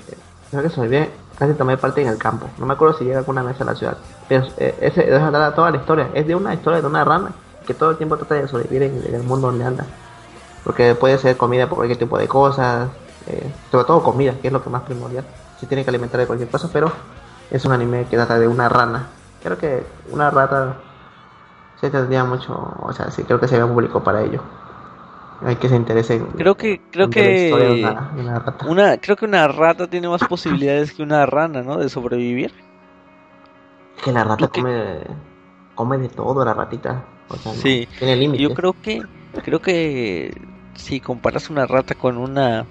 [0.49, 2.47] Creo que sobrevive casi parte en el campo.
[2.57, 3.97] No me acuerdo si llega alguna vez a la ciudad.
[4.27, 6.09] Pero eh, ese esa trata toda la historia.
[6.13, 7.31] Es de una historia de una rana
[7.65, 9.85] que todo el tiempo trata de sobrevivir en, en el mundo donde anda.
[10.63, 12.89] Porque puede ser comida por cualquier tipo de cosas.
[13.27, 15.25] eh, sobre todo comida, que es lo que más primordial.
[15.63, 16.91] Se tiene que alimentar de cualquier cosa, pero
[17.49, 19.07] es un anime que trata de una rana.
[19.41, 20.75] Creo que una rata
[21.79, 24.41] se tendría mucho, o sea, sí creo que sería público para ello.
[25.45, 27.79] Hay que se interese en, Creo que creo que
[28.13, 28.65] una, rata.
[28.67, 31.77] una creo que una rata tiene más posibilidades que una rana, ¿no?
[31.77, 32.53] De sobrevivir.
[34.03, 35.01] Que la rata que- come
[35.75, 37.05] come de todo la ratita.
[37.29, 37.87] O sea, no Sí.
[37.99, 38.49] tiene límites.
[38.49, 39.01] Yo creo que
[39.45, 40.35] creo que
[40.75, 42.65] si comparas una rata con una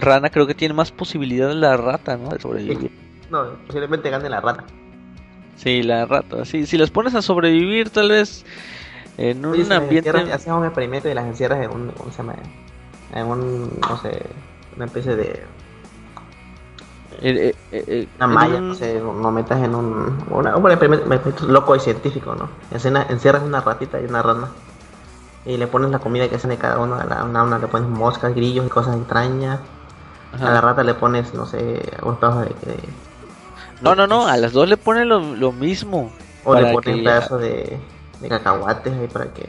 [0.00, 2.30] rana, creo que tiene más posibilidades la rata, ¿no?
[2.30, 2.90] De sobrevivir.
[3.30, 4.64] No, posiblemente gane la rata.
[5.56, 6.44] Sí, la rata.
[6.44, 8.44] Sí, si las pones a sobrevivir, tal vez
[9.16, 10.10] en un las ambiente.
[10.10, 12.34] haces un experimento y las encierras en un, ¿cómo se llama?
[13.14, 14.26] En un, no sé,
[14.76, 15.44] una especie de
[17.20, 20.70] eh, eh, eh, una en malla, un- no sé, no metas en un, una, un
[20.70, 22.48] experimento, loco y científico, ¿no?
[22.72, 24.48] Encena- encierras una ratita y una rana
[25.46, 26.96] y le pones la comida que de cada uno.
[26.96, 29.60] A la, una, una le pones moscas, grillos y cosas extrañas.
[30.40, 32.54] A la rata le pones, no sé, un pedazo de,
[33.80, 36.10] No, no, no, a las dos le pones lo, lo mismo.
[36.44, 37.78] O le pones un pedazo de,
[38.20, 39.48] de cacahuates ahí para que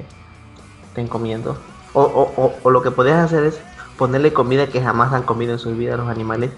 [0.87, 1.57] estén comiendo.
[1.93, 3.59] O, o, o, lo que puedes hacer es
[3.97, 6.51] ponerle comida que jamás han comido en su vida a los animales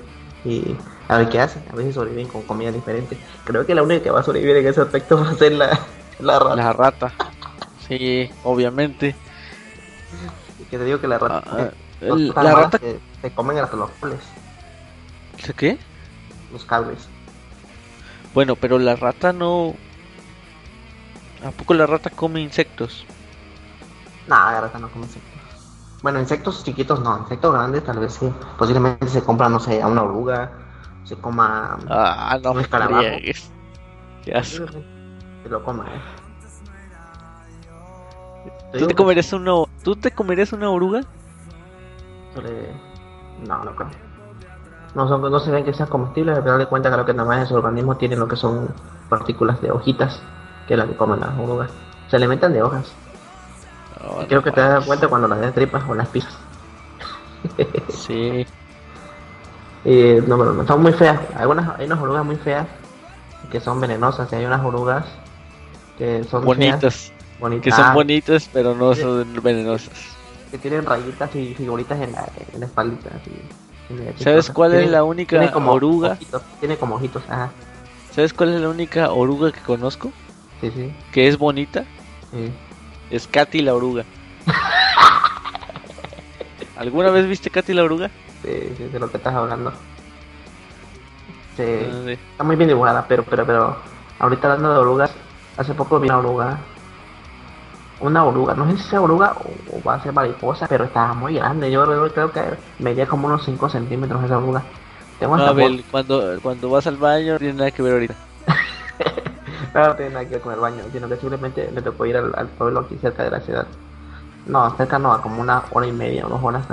[0.44, 0.76] y
[1.08, 1.64] a ver qué hacen.
[1.72, 3.18] A veces sobreviven con comida diferente.
[3.46, 5.80] Creo que la única que va a sobrevivir en ese aspecto va a ser la,
[6.20, 6.56] la rata.
[6.56, 7.14] La rata.
[7.88, 9.16] Sí, obviamente.
[10.70, 11.44] Que te digo que la rata.
[11.46, 11.70] Ah,
[12.02, 12.80] ah, la rata.
[12.80, 14.20] Que se comen hasta los cables.
[15.56, 15.78] qué?
[16.52, 17.08] Los cables.
[18.34, 19.76] Bueno, pero la rata no.
[21.46, 23.06] ¿A poco la rata come insectos?
[24.28, 25.38] No, la rata no come insectos.
[26.04, 28.32] Bueno, insectos chiquitos no, insectos grandes tal vez sí.
[28.58, 30.52] Posiblemente se compra, no sé, a una oruga,
[31.04, 33.04] se coma ah, no, un escarabajo.
[34.24, 36.02] ¿Qué Se lo coma, eh.
[38.78, 41.02] ¿Tú te, comerías una, ¿Tú te comerías una oruga?
[43.48, 43.90] No, no creo.
[44.96, 47.28] No, son, no se ven que sean comestibles, al final de cuentas creo que nada
[47.28, 48.70] más en su organismo tienen lo que son
[49.10, 50.22] partículas de hojitas,
[50.68, 51.72] que es la que comen las orugas.
[52.10, 52.92] Se alimentan de hojas.
[54.28, 56.38] creo que te das cuenta cuando las tripas o las pisas.
[57.90, 58.46] sí.
[59.86, 61.18] Y, no, pero son muy feas.
[61.34, 62.68] Algunas, hay unas orugas muy feas
[63.50, 65.06] que son venenosas y hay unas orugas
[65.98, 67.14] que son bonitas.
[67.62, 70.17] Que son bonitas, pero no son venenosas.
[70.52, 72.98] Que tienen rayitas y figuritas en la, en la espalda.
[74.18, 76.18] ¿Sabes cuál es la única como oruga?
[76.60, 77.52] tiene como ojitos, ajá.
[78.12, 80.12] ¿Sabes cuál es la única oruga que conozco?
[80.62, 80.92] Sí, sí.
[81.12, 81.84] Que es bonita.
[82.32, 82.52] Sí.
[83.10, 84.04] Es Katy la oruga.
[86.78, 88.10] ¿Alguna vez viste Katy la oruga?
[88.44, 89.72] Sí, sí, de lo que estás hablando.
[91.56, 93.78] Sí, ah, Está muy bien dibujada, pero, pero, pero.
[94.20, 95.12] Ahorita hablando de orugas,
[95.58, 96.60] hace poco vi una oruga
[98.00, 99.34] una oruga, no sé si sea oruga
[99.72, 101.72] o, va a ser mariposa, pero estaba muy grande.
[101.72, 102.42] Yo creo que
[102.80, 104.64] medía como unos 5 centímetros esa oruga.
[105.20, 108.16] Tengo no, Abel, cuando, cuando vas al baño no tiene nada que ver ahorita.
[109.74, 112.18] no, no tiene nada que ver con el baño, sino que simplemente me tocó ir
[112.18, 113.66] al, pueblo aquí cerca de la ciudad.
[114.46, 116.66] No, cerca no, como una hora y media, dos horas.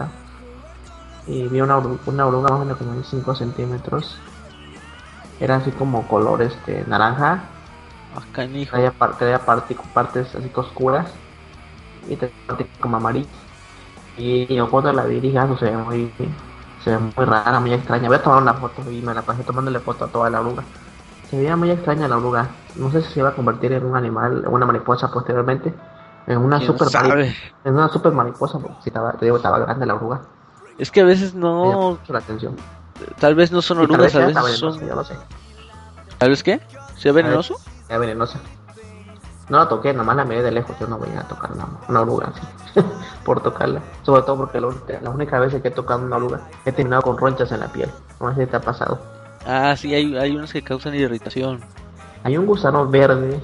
[1.26, 4.18] Y vi una, una oruga más o menos como 5 centímetros.
[5.40, 7.44] Era así como color este naranja
[8.14, 11.12] Acá en Traía, traía partes así oscuras
[12.08, 12.32] y te
[12.80, 13.26] como amarillo.
[14.16, 16.12] Y yo cuando la vi dije, ah, se ve muy,
[16.82, 18.08] se ve muy rara, muy extraña.
[18.08, 20.62] Voy a tomar una foto y me la pasé tomándole foto a toda la oruga.
[21.28, 22.48] Se veía muy extraña la oruga.
[22.76, 25.74] No sé si se iba a convertir en un animal, en una mariposa posteriormente.
[26.26, 26.88] En una super
[27.64, 30.22] en una super mariposa, porque si estaba, te digo, estaba grande la oruga.
[30.78, 31.98] Es que a veces no.
[32.08, 32.56] La atención.
[33.18, 34.78] Tal vez no son orugas, tal vez, son.
[36.18, 36.60] ¿Tal vez qué?
[36.96, 37.56] ¿Sea venenoso?
[37.86, 38.40] Sea venenosa.
[39.48, 40.78] No la toqué, nomás la miré de lejos.
[40.78, 42.80] Yo no voy a tocar una, una oruga así,
[43.24, 43.80] por tocarla.
[44.02, 44.68] Sobre todo porque la,
[45.02, 47.90] la única vez que he tocado una oruga he terminado con ronchas en la piel.
[48.20, 48.98] No sé si te ha pasado.
[49.46, 51.60] Ah, sí, hay, hay unas que causan irritación.
[52.22, 53.40] Hay un gusano verde.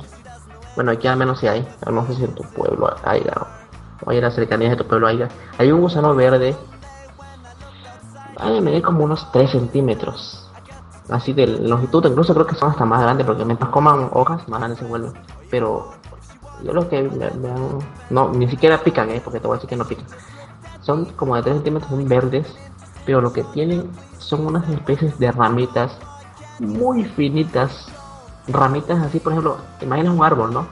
[0.74, 1.68] Bueno, aquí al menos sí hay.
[1.90, 3.22] no sé si en tu pueblo hay,
[4.06, 5.22] o, en las cercanías de tu pueblo hay.
[5.58, 6.56] Hay un gusano verde.
[8.38, 10.49] Ay, me di como unos 3 centímetros
[11.10, 14.60] así de longitud, incluso creo que son hasta más grandes porque mientras coman hojas más
[14.60, 15.12] grandes se vuelven.
[15.50, 15.90] Pero
[16.62, 17.30] yo los que me,
[18.10, 19.20] no, ni siquiera pican, ¿eh?
[19.22, 20.06] porque te voy a decir que no pican.
[20.82, 22.46] Son como de 3 centímetros, son verdes,
[23.04, 25.96] pero lo que tienen son unas especies de ramitas
[26.58, 27.88] muy finitas.
[28.48, 30.66] Ramitas así, por ejemplo, imaginas un árbol, ¿no?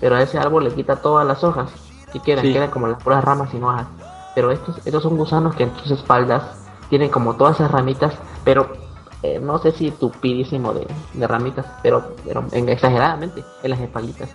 [0.00, 1.70] Pero a ese árbol le quita todas las hojas
[2.12, 3.86] y quedan, quedan como las puras ramas y no hojas.
[4.34, 6.42] Pero estos, estos son gusanos que en sus espaldas
[6.88, 8.83] tienen como todas esas ramitas, pero
[9.24, 14.28] eh, no sé si tupidísimo de, de ramitas, pero, pero en, exageradamente en las espalditas.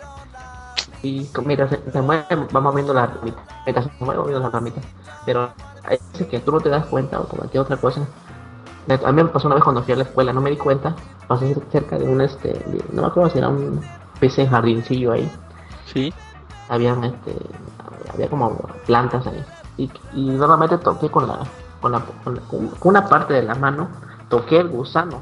[1.04, 1.80] Y mira, se,
[2.52, 3.44] vamos viendo las ramitas,
[3.86, 4.84] se mueven viendo las ramitas,
[5.28, 5.52] pero
[5.84, 8.02] hay veces que tú no te das cuenta o cualquier otra cosa.
[9.06, 10.96] A mí me pasó una vez cuando fui a la escuela, no me di cuenta,
[11.28, 12.60] pasé cerca de un, este,
[12.92, 13.80] no me acuerdo si era un
[14.20, 15.32] pez en jardincillo ahí.
[15.86, 16.12] Sí.
[16.68, 17.36] Habían, este,
[18.12, 19.46] había como plantas ahí.
[19.78, 21.42] Y, y normalmente toqué con la,
[21.80, 25.22] con la, con una parte de la mano toqué el gusano.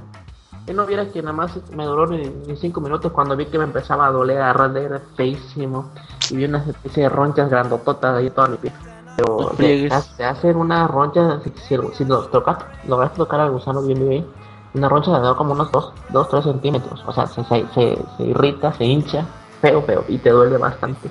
[0.67, 3.63] Y no viera que nada más me duró ni, cinco minutos cuando vi que me
[3.63, 5.91] empezaba a doler, a arder feísimo.
[6.29, 8.73] Y vi una especie de ronchas grandototas ahí toda mi piel.
[9.15, 9.89] Pero te,
[10.23, 14.27] hacen una roncha, si, si, lo tocas, logras tocar al gusano bien, bien,
[14.75, 17.03] una roncha de como unos 2-3 centímetros.
[17.07, 19.25] O sea, se, se, se, irrita, se hincha,
[19.61, 21.09] feo, feo, y te duele bastante.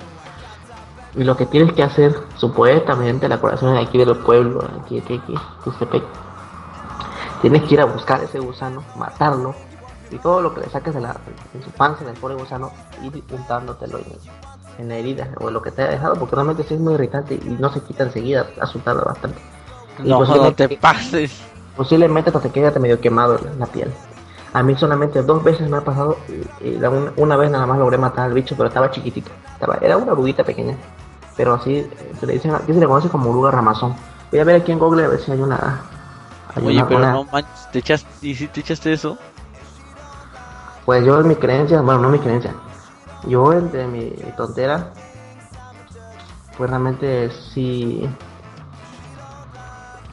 [1.15, 5.19] Y lo que tienes que hacer, supuestamente, la corazón de aquí del pueblo, aquí, aquí,
[5.21, 6.01] aquí, aquí
[7.41, 9.53] Tienes que ir a buscar ese gusano, matarlo,
[10.09, 11.15] y todo lo que le saques de, la,
[11.63, 12.71] su panza del pobre gusano,
[13.03, 13.99] ir untándotelo.
[14.79, 16.93] en la herida o en lo que te haya dejado, porque realmente sí es muy
[16.93, 19.39] irritante y no se quita enseguida, ha soltado bastante.
[20.03, 21.41] No, no te pases.
[21.75, 23.91] Posiblemente hasta te quede medio quemado la, la piel.
[24.53, 26.17] A mí solamente dos veces me ha pasado
[26.61, 29.31] y, y la un- una vez nada más logré matar al bicho, pero estaba chiquitito.
[29.53, 30.75] Estaba, era una oruguita pequeña.
[31.35, 33.95] Pero así eh, se le dice, aquí se le conoce como oruga ramazón.
[34.31, 35.81] Voy a ver aquí en Google a ver si hay una.
[36.65, 39.17] Oye, una- pero una- no manches, te echaste, ¿y si te echaste eso?
[40.85, 42.53] Pues yo en mi creencia, bueno, no mi creencia.
[43.27, 44.91] Yo entre mi tontera,
[46.57, 48.07] pues realmente sí.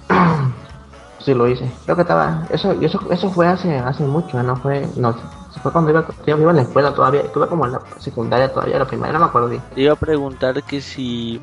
[1.21, 1.71] sí lo hice.
[1.85, 2.47] Creo que estaba.
[2.51, 4.87] Eso, eso, eso fue hace, hace mucho, no fue.
[4.97, 5.15] No,
[5.63, 7.21] fue cuando iba, yo iba en la escuela todavía.
[7.23, 9.63] Estuve como en la secundaria todavía, la primaria, no me acuerdo bien.
[9.75, 11.41] Te iba a preguntar que si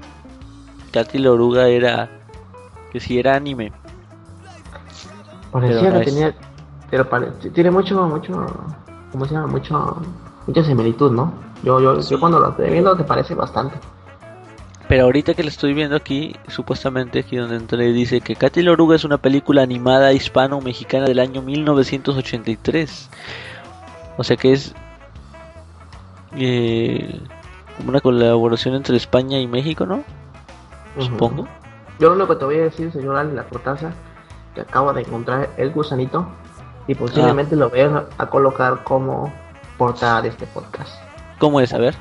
[0.91, 2.09] Katy la oruga era,
[2.91, 3.71] que si era anime.
[5.51, 6.05] Parecía Pero que es.
[6.05, 6.35] tenía.
[6.89, 8.45] Pero pare- tiene mucho, mucho.
[9.11, 9.47] ¿Cómo se llama?
[9.47, 10.01] Mucho.
[10.47, 11.33] Mucha similitud, ¿no?
[11.63, 12.11] Yo, yo, Sí.
[12.11, 13.77] yo cuando lo estoy viendo te parece bastante.
[14.87, 18.71] Pero ahorita que lo estoy viendo aquí, supuestamente aquí donde entré dice que Katy la
[18.73, 23.09] oruga es una película animada hispano-mexicana del año 1983.
[24.17, 24.73] O sea que es
[26.35, 27.19] eh,
[27.87, 30.03] una colaboración entre España y México, ¿no?
[30.99, 31.47] Supongo.
[31.99, 33.91] Yo lo único que te voy a decir, señor Ali, la cortaza,
[34.53, 36.27] que acabo de encontrar el gusanito
[36.87, 39.31] y posiblemente lo voy a, a colocar como
[39.77, 40.93] portada de este podcast.
[41.39, 41.73] ¿Cómo es?
[41.73, 41.95] A ver.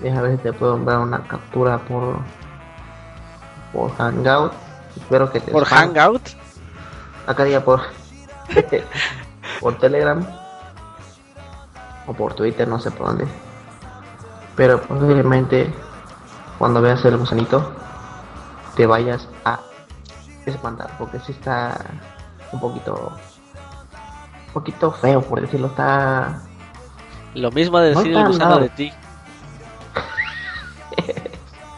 [0.00, 2.16] Deja ver si te puedo dar una captura por
[3.72, 4.52] por Hangout.
[4.96, 5.94] Espero que te ¿Por spam.
[5.94, 6.22] Hangout?
[7.26, 7.82] Acá diga por
[9.60, 10.26] por Telegram
[12.06, 13.26] o por Twitter, no sé por dónde.
[14.56, 15.72] Pero posiblemente
[16.58, 17.72] cuando veas el gusanito
[18.74, 19.60] te vayas a
[20.46, 21.78] espantar porque sí está
[22.52, 23.12] un poquito
[24.48, 26.40] un poquito feo por decirlo, está
[27.34, 28.60] Lo mismo de No decir el gusano nada.
[28.62, 28.92] de ti.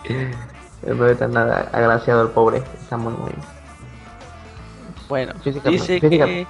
[0.86, 3.30] no está nada agraciado el pobre, está muy muy
[5.08, 6.46] Bueno, dice que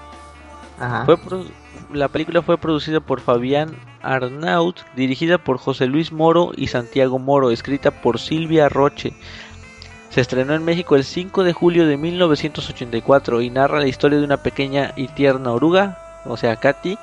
[0.81, 1.05] ajá.
[1.05, 1.45] fue pro-
[1.93, 7.51] la película fue producida por Fabián Arnaut, dirigida por José Luis Moro y Santiago Moro,
[7.51, 9.13] escrita por Silvia Roche.
[10.13, 14.25] Se estrenó en México el 5 de julio de 1984 y narra la historia de
[14.27, 15.97] una pequeña y tierna oruga,
[16.27, 16.99] o sea, Katy,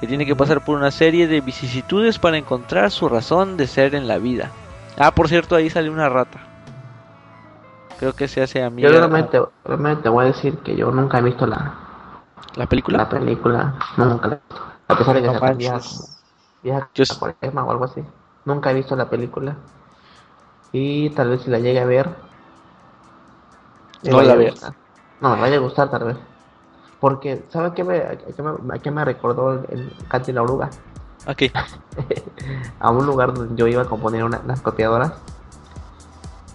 [0.00, 3.94] que tiene que pasar por una serie de vicisitudes para encontrar su razón de ser
[3.94, 4.50] en la vida.
[4.96, 6.38] Ah, por cierto, ahí sale una rata.
[7.98, 11.18] Creo que se hace amiga Yo realmente, realmente te voy a decir que yo nunca
[11.18, 11.74] he visto la,
[12.56, 12.96] la película.
[12.96, 14.64] la película, nunca la he visto.
[14.88, 15.54] A pesar de que No
[16.62, 18.02] vieja, Yo o algo así.
[18.46, 19.54] Nunca he visto la película.
[20.72, 22.27] Y tal vez si la llegue a ver.
[24.02, 24.74] Me No la gustar.
[25.20, 26.16] No, me vaya a gustar tal vez.
[27.00, 30.42] Porque, ¿sabes qué me, a qué me, a qué me recordó el, el Katy la
[30.42, 30.70] oruga?
[31.26, 31.42] Ok.
[32.80, 35.12] a un lugar donde yo iba a componer una- unas copiadoras.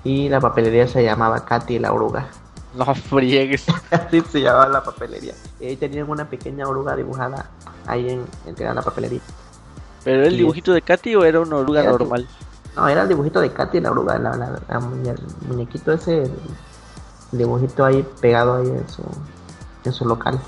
[0.03, 2.27] Y la papelería se llamaba Katy la oruga.
[2.75, 3.65] No friegues.
[3.91, 5.33] Así se llamaba la papelería.
[5.59, 7.45] Y ahí tenían una pequeña oruga dibujada
[7.87, 9.21] ahí en, en la papelería.
[10.03, 12.27] ¿Pero era el dibujito de Katy o era una oruga Era normal?
[12.75, 16.29] No, era el dibujito de Katy la oruga, la, la- el muñequito ese,
[17.37, 19.03] dibujito ahí pegado ahí en su,
[19.85, 20.39] en su local.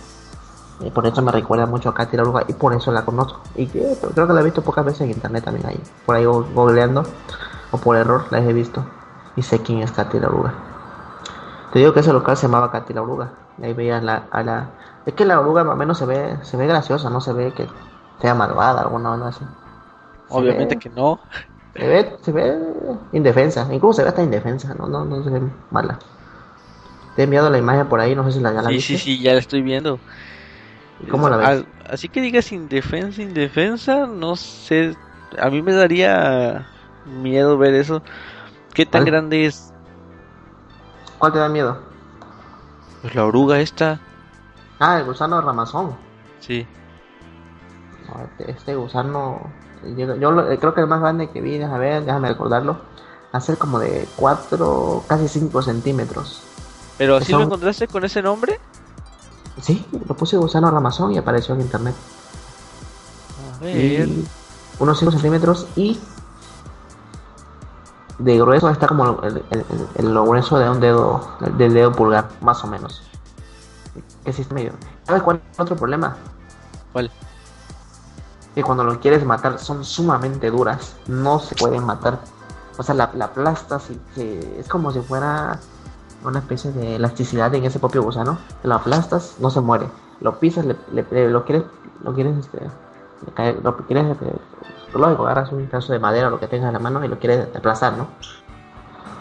[0.82, 3.42] Y por eso me recuerda mucho a Katy la y por eso la conozco.
[3.56, 5.80] Y que- creo que la he visto pocas veces en internet también ahí.
[6.06, 7.04] Por ahí go- googleando
[7.72, 8.84] o por error la he visto.
[9.36, 10.30] Y sé quién es Katy la.
[11.72, 13.30] Te digo que ese local se llamaba Katy la oruga.
[13.58, 14.68] Y ahí veías la, a la...
[15.06, 17.54] Es que la oruga más o menos se ve, se ve graciosa, no se ve
[17.54, 17.68] que
[18.22, 19.46] sea malvada, alguna onda así.
[20.30, 21.20] Obviamente ve- que no.
[21.76, 22.60] se ve, se ve
[23.12, 26.00] indefensa, incluso se ve hasta indefensa, no, no, no se ve mala.
[27.16, 28.98] Te he enviado la imagen por ahí, no sé si la, ya la Sí, viste.
[28.98, 30.00] sí, sí, ya la estoy viendo.
[31.10, 31.64] ¿Cómo la ves?
[31.90, 34.96] Así que digas indefensa, indefensa, no sé.
[35.40, 36.68] A mí me daría
[37.06, 38.02] miedo ver eso.
[38.74, 39.06] ¿Qué tan ¿Cuál?
[39.06, 39.74] grande es
[41.20, 41.78] ¿Cuál te da miedo?
[43.02, 44.02] pues, la oruga esta?
[44.80, 45.96] Ah, el gusano ramazón.
[46.40, 46.66] Sí.
[48.24, 49.42] Este, este gusano,
[49.98, 52.78] yo, yo lo- creo que el más grande que vi, déjame ver, déjame recordarlo,
[53.32, 56.42] hacer como de 4, casi 5 centímetros.
[56.98, 58.60] ¿Pero así Son- lo encontraste con ese nombre?
[59.62, 61.96] Sí, lo puse gusano ramazón y apareció en internet.
[63.56, 63.76] A ver.
[64.08, 64.28] y
[64.80, 65.98] unos 5 centímetros y
[68.20, 69.66] de grueso está como el, el-
[69.96, 71.28] el- lo grueso de un dedo
[71.58, 73.02] del dedo pulgar más o menos
[74.24, 74.72] que sí está medio
[75.06, 76.16] ¿sabes cuál es otro problema?
[76.94, 77.12] ¿Cuál?
[78.54, 82.20] que cuando lo quieres matar son sumamente duras no se pueden matar
[82.78, 85.60] o sea la, la aplastas y se- es como si fuera
[86.28, 89.88] una especie de elasticidad en ese propio gusano lo aplastas no se muere
[90.22, 91.64] lo pisas le, le- le- lo quieres
[92.04, 92.60] lo quieres este
[93.26, 94.26] le cae- lo quieres este,
[94.94, 97.20] lógico, agarras un pedazo de madera o lo que tengas en la mano y lo
[97.20, 98.08] quieres desplazar, ¿no?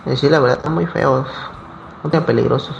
[0.06, 1.26] Y sí, la verdad, están muy feos,
[2.02, 2.76] muy peligrosos.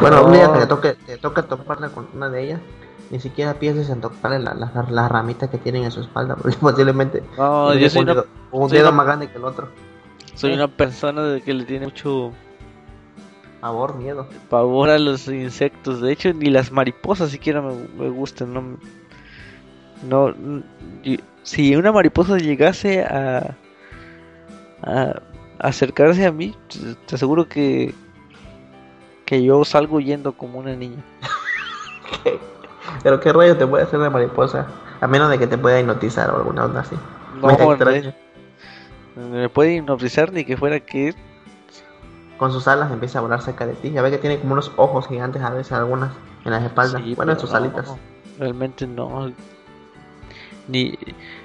[0.00, 2.60] Bueno, un día que te toque, te toca toparla con una de ellas,
[3.10, 6.56] ni siquiera pienses en tocarle las la, la, ramitas que tienen en su espalda, porque
[6.56, 9.68] posiblemente no, yo soy un, dedo, un dedo más grande que el otro.
[10.36, 12.32] Soy una persona de que le tiene mucho
[13.60, 14.28] pavor, miedo.
[14.48, 16.00] Pavor a los insectos.
[16.00, 18.54] De hecho, ni las mariposas siquiera me, me gustan.
[18.54, 20.62] No, no,
[21.42, 23.56] si una mariposa llegase a,
[24.82, 25.22] a
[25.58, 26.54] acercarse a mí,
[27.06, 27.94] te aseguro que
[29.26, 31.02] que yo salgo yendo como una niña.
[33.02, 34.68] Pero qué rollo te puede hacer de mariposa,
[35.00, 36.96] a menos de que te pueda hipnotizar o alguna onda así.
[37.42, 37.76] No, no
[39.16, 41.14] me puede hipnotizar ni que fuera que
[42.36, 43.90] con sus alas empieza a volar cerca de ti.
[43.90, 46.12] Ya ve que tiene como unos ojos gigantes a veces algunas
[46.44, 47.02] en las espaldas.
[47.16, 47.94] bueno, en sus alitas.
[48.38, 49.32] realmente no.
[50.68, 50.98] Ni.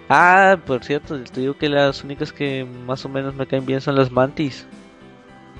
[0.10, 3.80] Ah, por cierto, te digo que las únicas que más o menos me caen bien
[3.80, 4.68] son las mantis.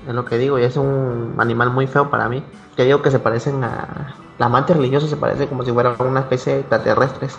[0.06, 2.42] Es lo que digo, y es un animal muy feo para mí.
[2.76, 4.14] Que digo que se parecen a.
[4.38, 7.38] Las mantis religiosas se parecen como si fueran una especie de extraterrestres.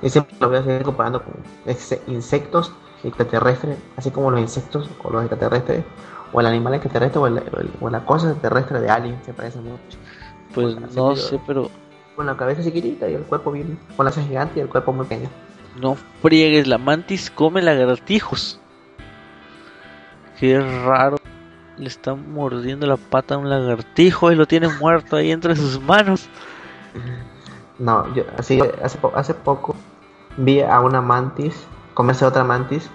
[0.00, 1.34] Y siempre lo voy a seguir comparando con
[2.06, 2.72] insectos
[3.04, 5.84] extraterrestres, así como los insectos o los extraterrestres
[6.32, 7.42] o el animal extraterrestre o, el,
[7.80, 9.98] o la cosa extraterrestre de Alien se parece mucho.
[10.54, 11.70] Pues no sé, pero.
[12.16, 13.78] Con la cabeza chiquitita y el cuerpo bien.
[13.96, 15.30] Con la cabeza gigante y el cuerpo muy pequeño.
[15.80, 18.60] No friegues, la mantis come lagartijos.
[20.38, 21.16] Qué raro.
[21.78, 25.80] Le está mordiendo la pata a un lagartijo y lo tiene muerto ahí entre sus
[25.80, 26.28] manos.
[27.78, 29.74] No, yo así hace, hace poco
[30.36, 32.90] vi a una mantis comerse otra mantis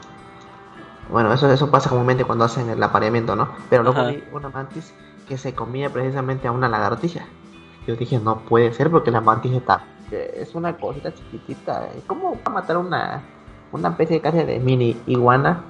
[1.09, 3.49] bueno, eso, eso pasa comúnmente cuando hacen el apareamiento, ¿no?
[3.69, 4.93] Pero luego vi una mantis
[5.27, 7.25] que se comía precisamente a una lagartija.
[7.85, 9.83] Yo dije, no puede ser porque la mantis está...
[10.11, 11.89] Es una cosita chiquitita.
[12.07, 13.23] ¿Cómo va a matar una,
[13.71, 15.63] una especie casi de mini iguana?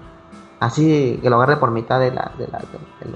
[0.59, 2.59] Así que lo agarre por mitad de la, de la,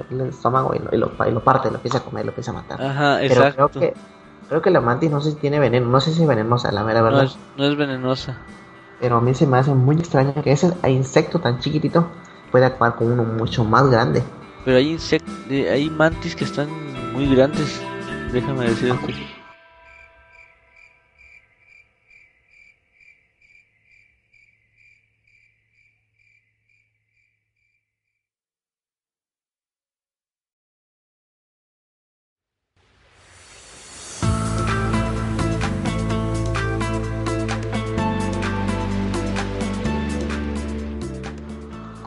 [0.10, 2.52] del, estómago y lo, y, lo, y lo, parte, lo empieza a comer, lo empieza
[2.52, 2.82] a matar.
[2.82, 3.94] Ajá, Pero creo que,
[4.48, 6.84] creo que la mantis no sé si tiene veneno, no sé si es venenosa, la
[6.84, 7.20] mera verdad.
[7.20, 8.38] No es, no es venenosa.
[9.02, 12.08] Pero a mí se me hace muy extraño que ese insecto tan chiquitito
[12.52, 14.22] pueda actuar con uno mucho más grande.
[14.64, 16.70] Pero hay insectos, hay mantis que están
[17.14, 17.82] muy grandes,
[18.32, 19.41] déjame decirte.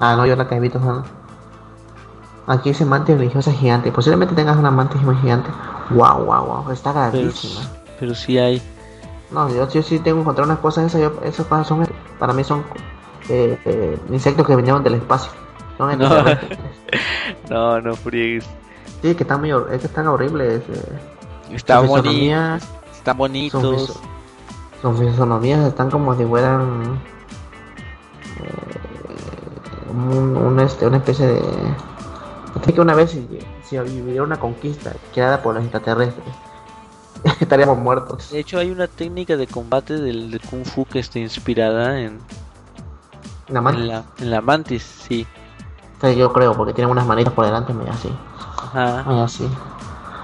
[0.04, 1.02] Ah, no, yo la que son...
[2.46, 3.90] Aquí ese mantis religiosa gigante.
[3.90, 5.48] Posiblemente tengas una mantis gigante.
[5.88, 6.70] Wow, wow, wow.
[6.70, 7.62] Está grandísima.
[7.62, 8.60] Pero, pero sí hay.
[9.30, 11.00] No, yo, yo sí tengo que encontrar unas cosas esas.
[11.00, 11.88] Yo, esas cosas son,
[12.18, 12.62] para mí son
[13.30, 15.32] eh, eh, insectos que vinieron del espacio.
[15.78, 16.08] Son no,
[17.48, 18.44] no, no friegues.
[19.00, 20.62] Sí, que están muy, es que están horribles.
[20.68, 20.98] Eh.
[21.50, 22.66] Está bonito.
[22.92, 24.00] Están bonitos.
[24.82, 27.00] Sus fisonomías están como si fueran
[29.94, 31.42] un, este, una especie de...
[32.72, 33.28] que una vez si,
[33.64, 36.34] si hubiera una conquista creada por los extraterrestres,
[37.40, 38.30] estaríamos muertos.
[38.30, 42.18] De hecho hay una técnica de combate del, Kung Fu que está inspirada en...
[43.48, 43.92] ¿La mantis?
[44.18, 45.26] En la, mantis, sí.
[46.16, 48.10] yo creo, porque tiene unas manitas por delante medio así.
[48.56, 49.04] Ajá.
[49.06, 49.48] Medio así.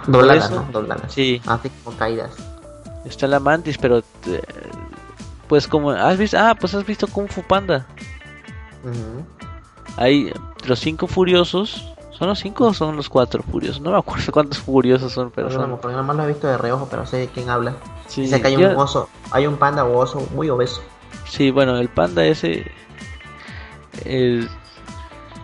[0.07, 0.67] Dobladas, ¿no?
[0.73, 1.13] Dobladas.
[1.13, 1.41] Sí.
[1.47, 2.33] Así como caídas.
[3.05, 3.99] Está la mantis, pero...
[3.99, 4.43] Eh,
[5.49, 5.91] pues como...
[5.91, 6.39] ¿Has visto?
[6.39, 7.87] Ah, pues has visto Kung Fu Panda.
[9.97, 10.33] Hay
[10.67, 11.87] los cinco furiosos.
[12.13, 13.81] ¿Son los cinco o son los cuatro furiosos?
[13.81, 15.51] No me acuerdo cuántos furiosos son, pero.
[15.51, 15.79] son...
[15.79, 17.75] porque nomás lo he visto de reojo, pero sé de quién habla.
[18.09, 20.83] Sí, Dice que hay un oso, hay un panda o oso muy obeso.
[21.29, 22.71] Sí, bueno, el panda ese.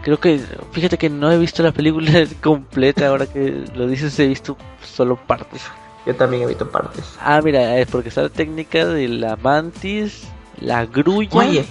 [0.02, 0.40] creo que.
[0.72, 3.08] Fíjate que no he visto la película completa.
[3.08, 5.62] Ahora que lo dices, he visto solo partes.
[6.06, 7.16] Yo también he visto partes.
[7.20, 10.28] Ah, mira, es porque está la técnica de la mantis,
[10.60, 11.30] la grulla.
[11.32, 11.66] Oye,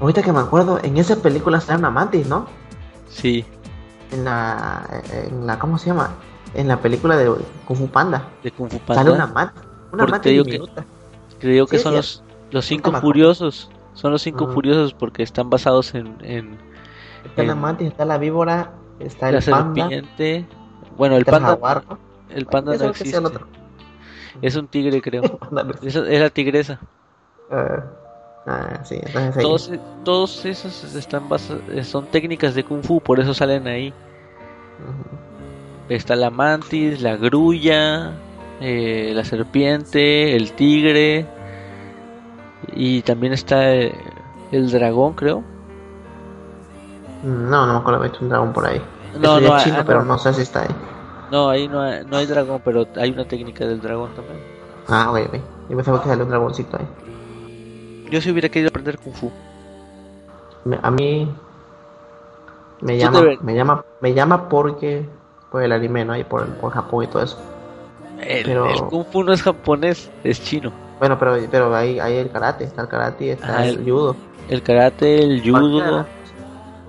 [0.00, 2.46] Ahorita que me acuerdo, en esa película sale una mantis, ¿no?
[3.08, 3.44] Sí.
[4.12, 6.10] En la, en la, ¿cómo se llama?
[6.54, 7.32] En la película de
[7.66, 8.28] Kung Fu Panda.
[8.42, 9.02] De Kung Fu Panda.
[9.02, 9.62] Sale una mantis.
[9.92, 10.60] Una mantis digo que,
[11.38, 13.70] creo que son los, los cinco furiosos.
[13.94, 16.18] Son los cinco furiosos porque están basados en...
[16.20, 16.58] en
[17.24, 19.88] está la mantis, está la víbora, está el panda.
[19.88, 20.46] serpiente.
[20.98, 21.58] Bueno, el panda...
[22.28, 23.18] El panda no existe.
[24.42, 25.22] Es un tigre, creo.
[25.82, 26.78] es, es la tigresa.
[27.50, 27.80] Uh,
[28.46, 29.00] Ah, sí,
[29.40, 29.72] todos,
[30.04, 31.24] todos esos están
[31.72, 33.92] eh, son técnicas de kung fu, por eso salen ahí.
[35.88, 38.12] Está la mantis, la grulla,
[38.60, 41.26] eh, la serpiente, el tigre.
[42.72, 43.92] Y también está eh,
[44.52, 45.42] el dragón, creo.
[47.24, 48.80] No, no me acuerdo, visto un dragón por ahí.
[49.20, 50.12] No, no, es chino, ah, pero no.
[50.12, 50.74] no sé si está ahí.
[51.32, 54.38] No, ahí no hay, no hay dragón, pero hay una técnica del dragón también.
[54.86, 55.34] Ah, ok, ok.
[55.68, 56.86] Yo pensaba que salía un dragoncito ahí.
[58.10, 59.30] Yo si hubiera querido aprender Kung Fu.
[60.64, 61.28] Me- a mí
[62.80, 65.06] me llama, me llama, me llama porque
[65.50, 66.16] por el anime, ¿no?
[66.16, 67.38] Y por, por Japón y todo eso.
[68.20, 70.72] El, Pero- el Kung Fu no es japonés, es chino.
[70.98, 73.84] Bueno, pero, pero ahí hay el karate, está el karate y está Ah, el, el-
[73.84, 74.16] judo.
[74.48, 76.06] El karate, el judo.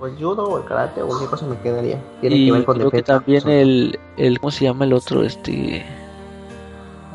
[0.00, 1.98] O el judo o el karate o cualquier cosa me quedaría.
[2.20, 5.24] Tiene y que ver con creo que también el, el ¿cómo se llama el otro?
[5.24, 5.84] Este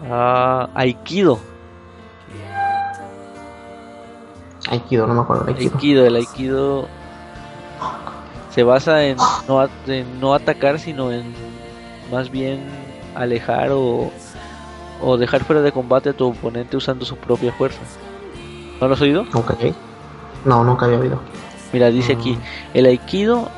[0.10, 1.40] ah, Aikido.
[4.74, 5.46] Aikido, no me acuerdo.
[5.48, 5.74] Aikido.
[5.76, 6.88] Aikido, el Aikido
[8.50, 9.18] se basa en
[9.48, 11.24] no, a- en no atacar, sino en
[12.12, 12.62] más bien
[13.16, 14.12] alejar o,
[15.02, 17.80] o dejar fuera de combate a tu oponente usando su propia fuerza.
[18.80, 19.26] ¿No lo has oído?
[19.34, 19.54] Ok.
[20.46, 21.20] No, nunca había oído.
[21.72, 22.20] Mira, dice Mm.
[22.20, 22.38] aquí,
[22.74, 23.50] el Aikido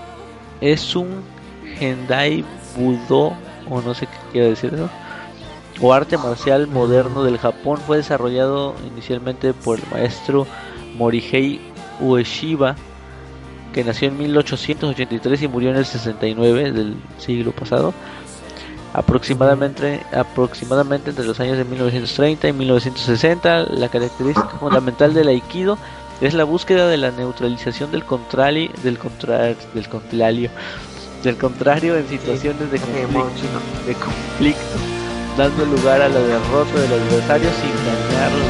[0.61, 1.23] es un
[1.79, 2.45] Hendai
[2.77, 3.33] Budo,
[3.69, 4.89] o no sé qué quiere decir eso,
[5.81, 7.77] o arte marcial moderno del Japón.
[7.85, 10.47] Fue desarrollado inicialmente por el maestro
[10.97, 11.59] Morihei
[11.99, 12.75] Ueshiba,
[13.73, 17.93] que nació en 1883 y murió en el 69 del siglo pasado.
[18.93, 25.77] Aproximadamente, aproximadamente entre los años de 1930 y 1960, la característica fundamental del Aikido
[26.21, 30.49] es la búsqueda de la neutralización del contrario, del contrario, del contrario,
[31.23, 33.59] del contrario en situaciones de conflicto, chino.
[33.85, 34.77] de conflicto,
[35.37, 38.44] dando lugar a la derrota del adversario sin dañarlo.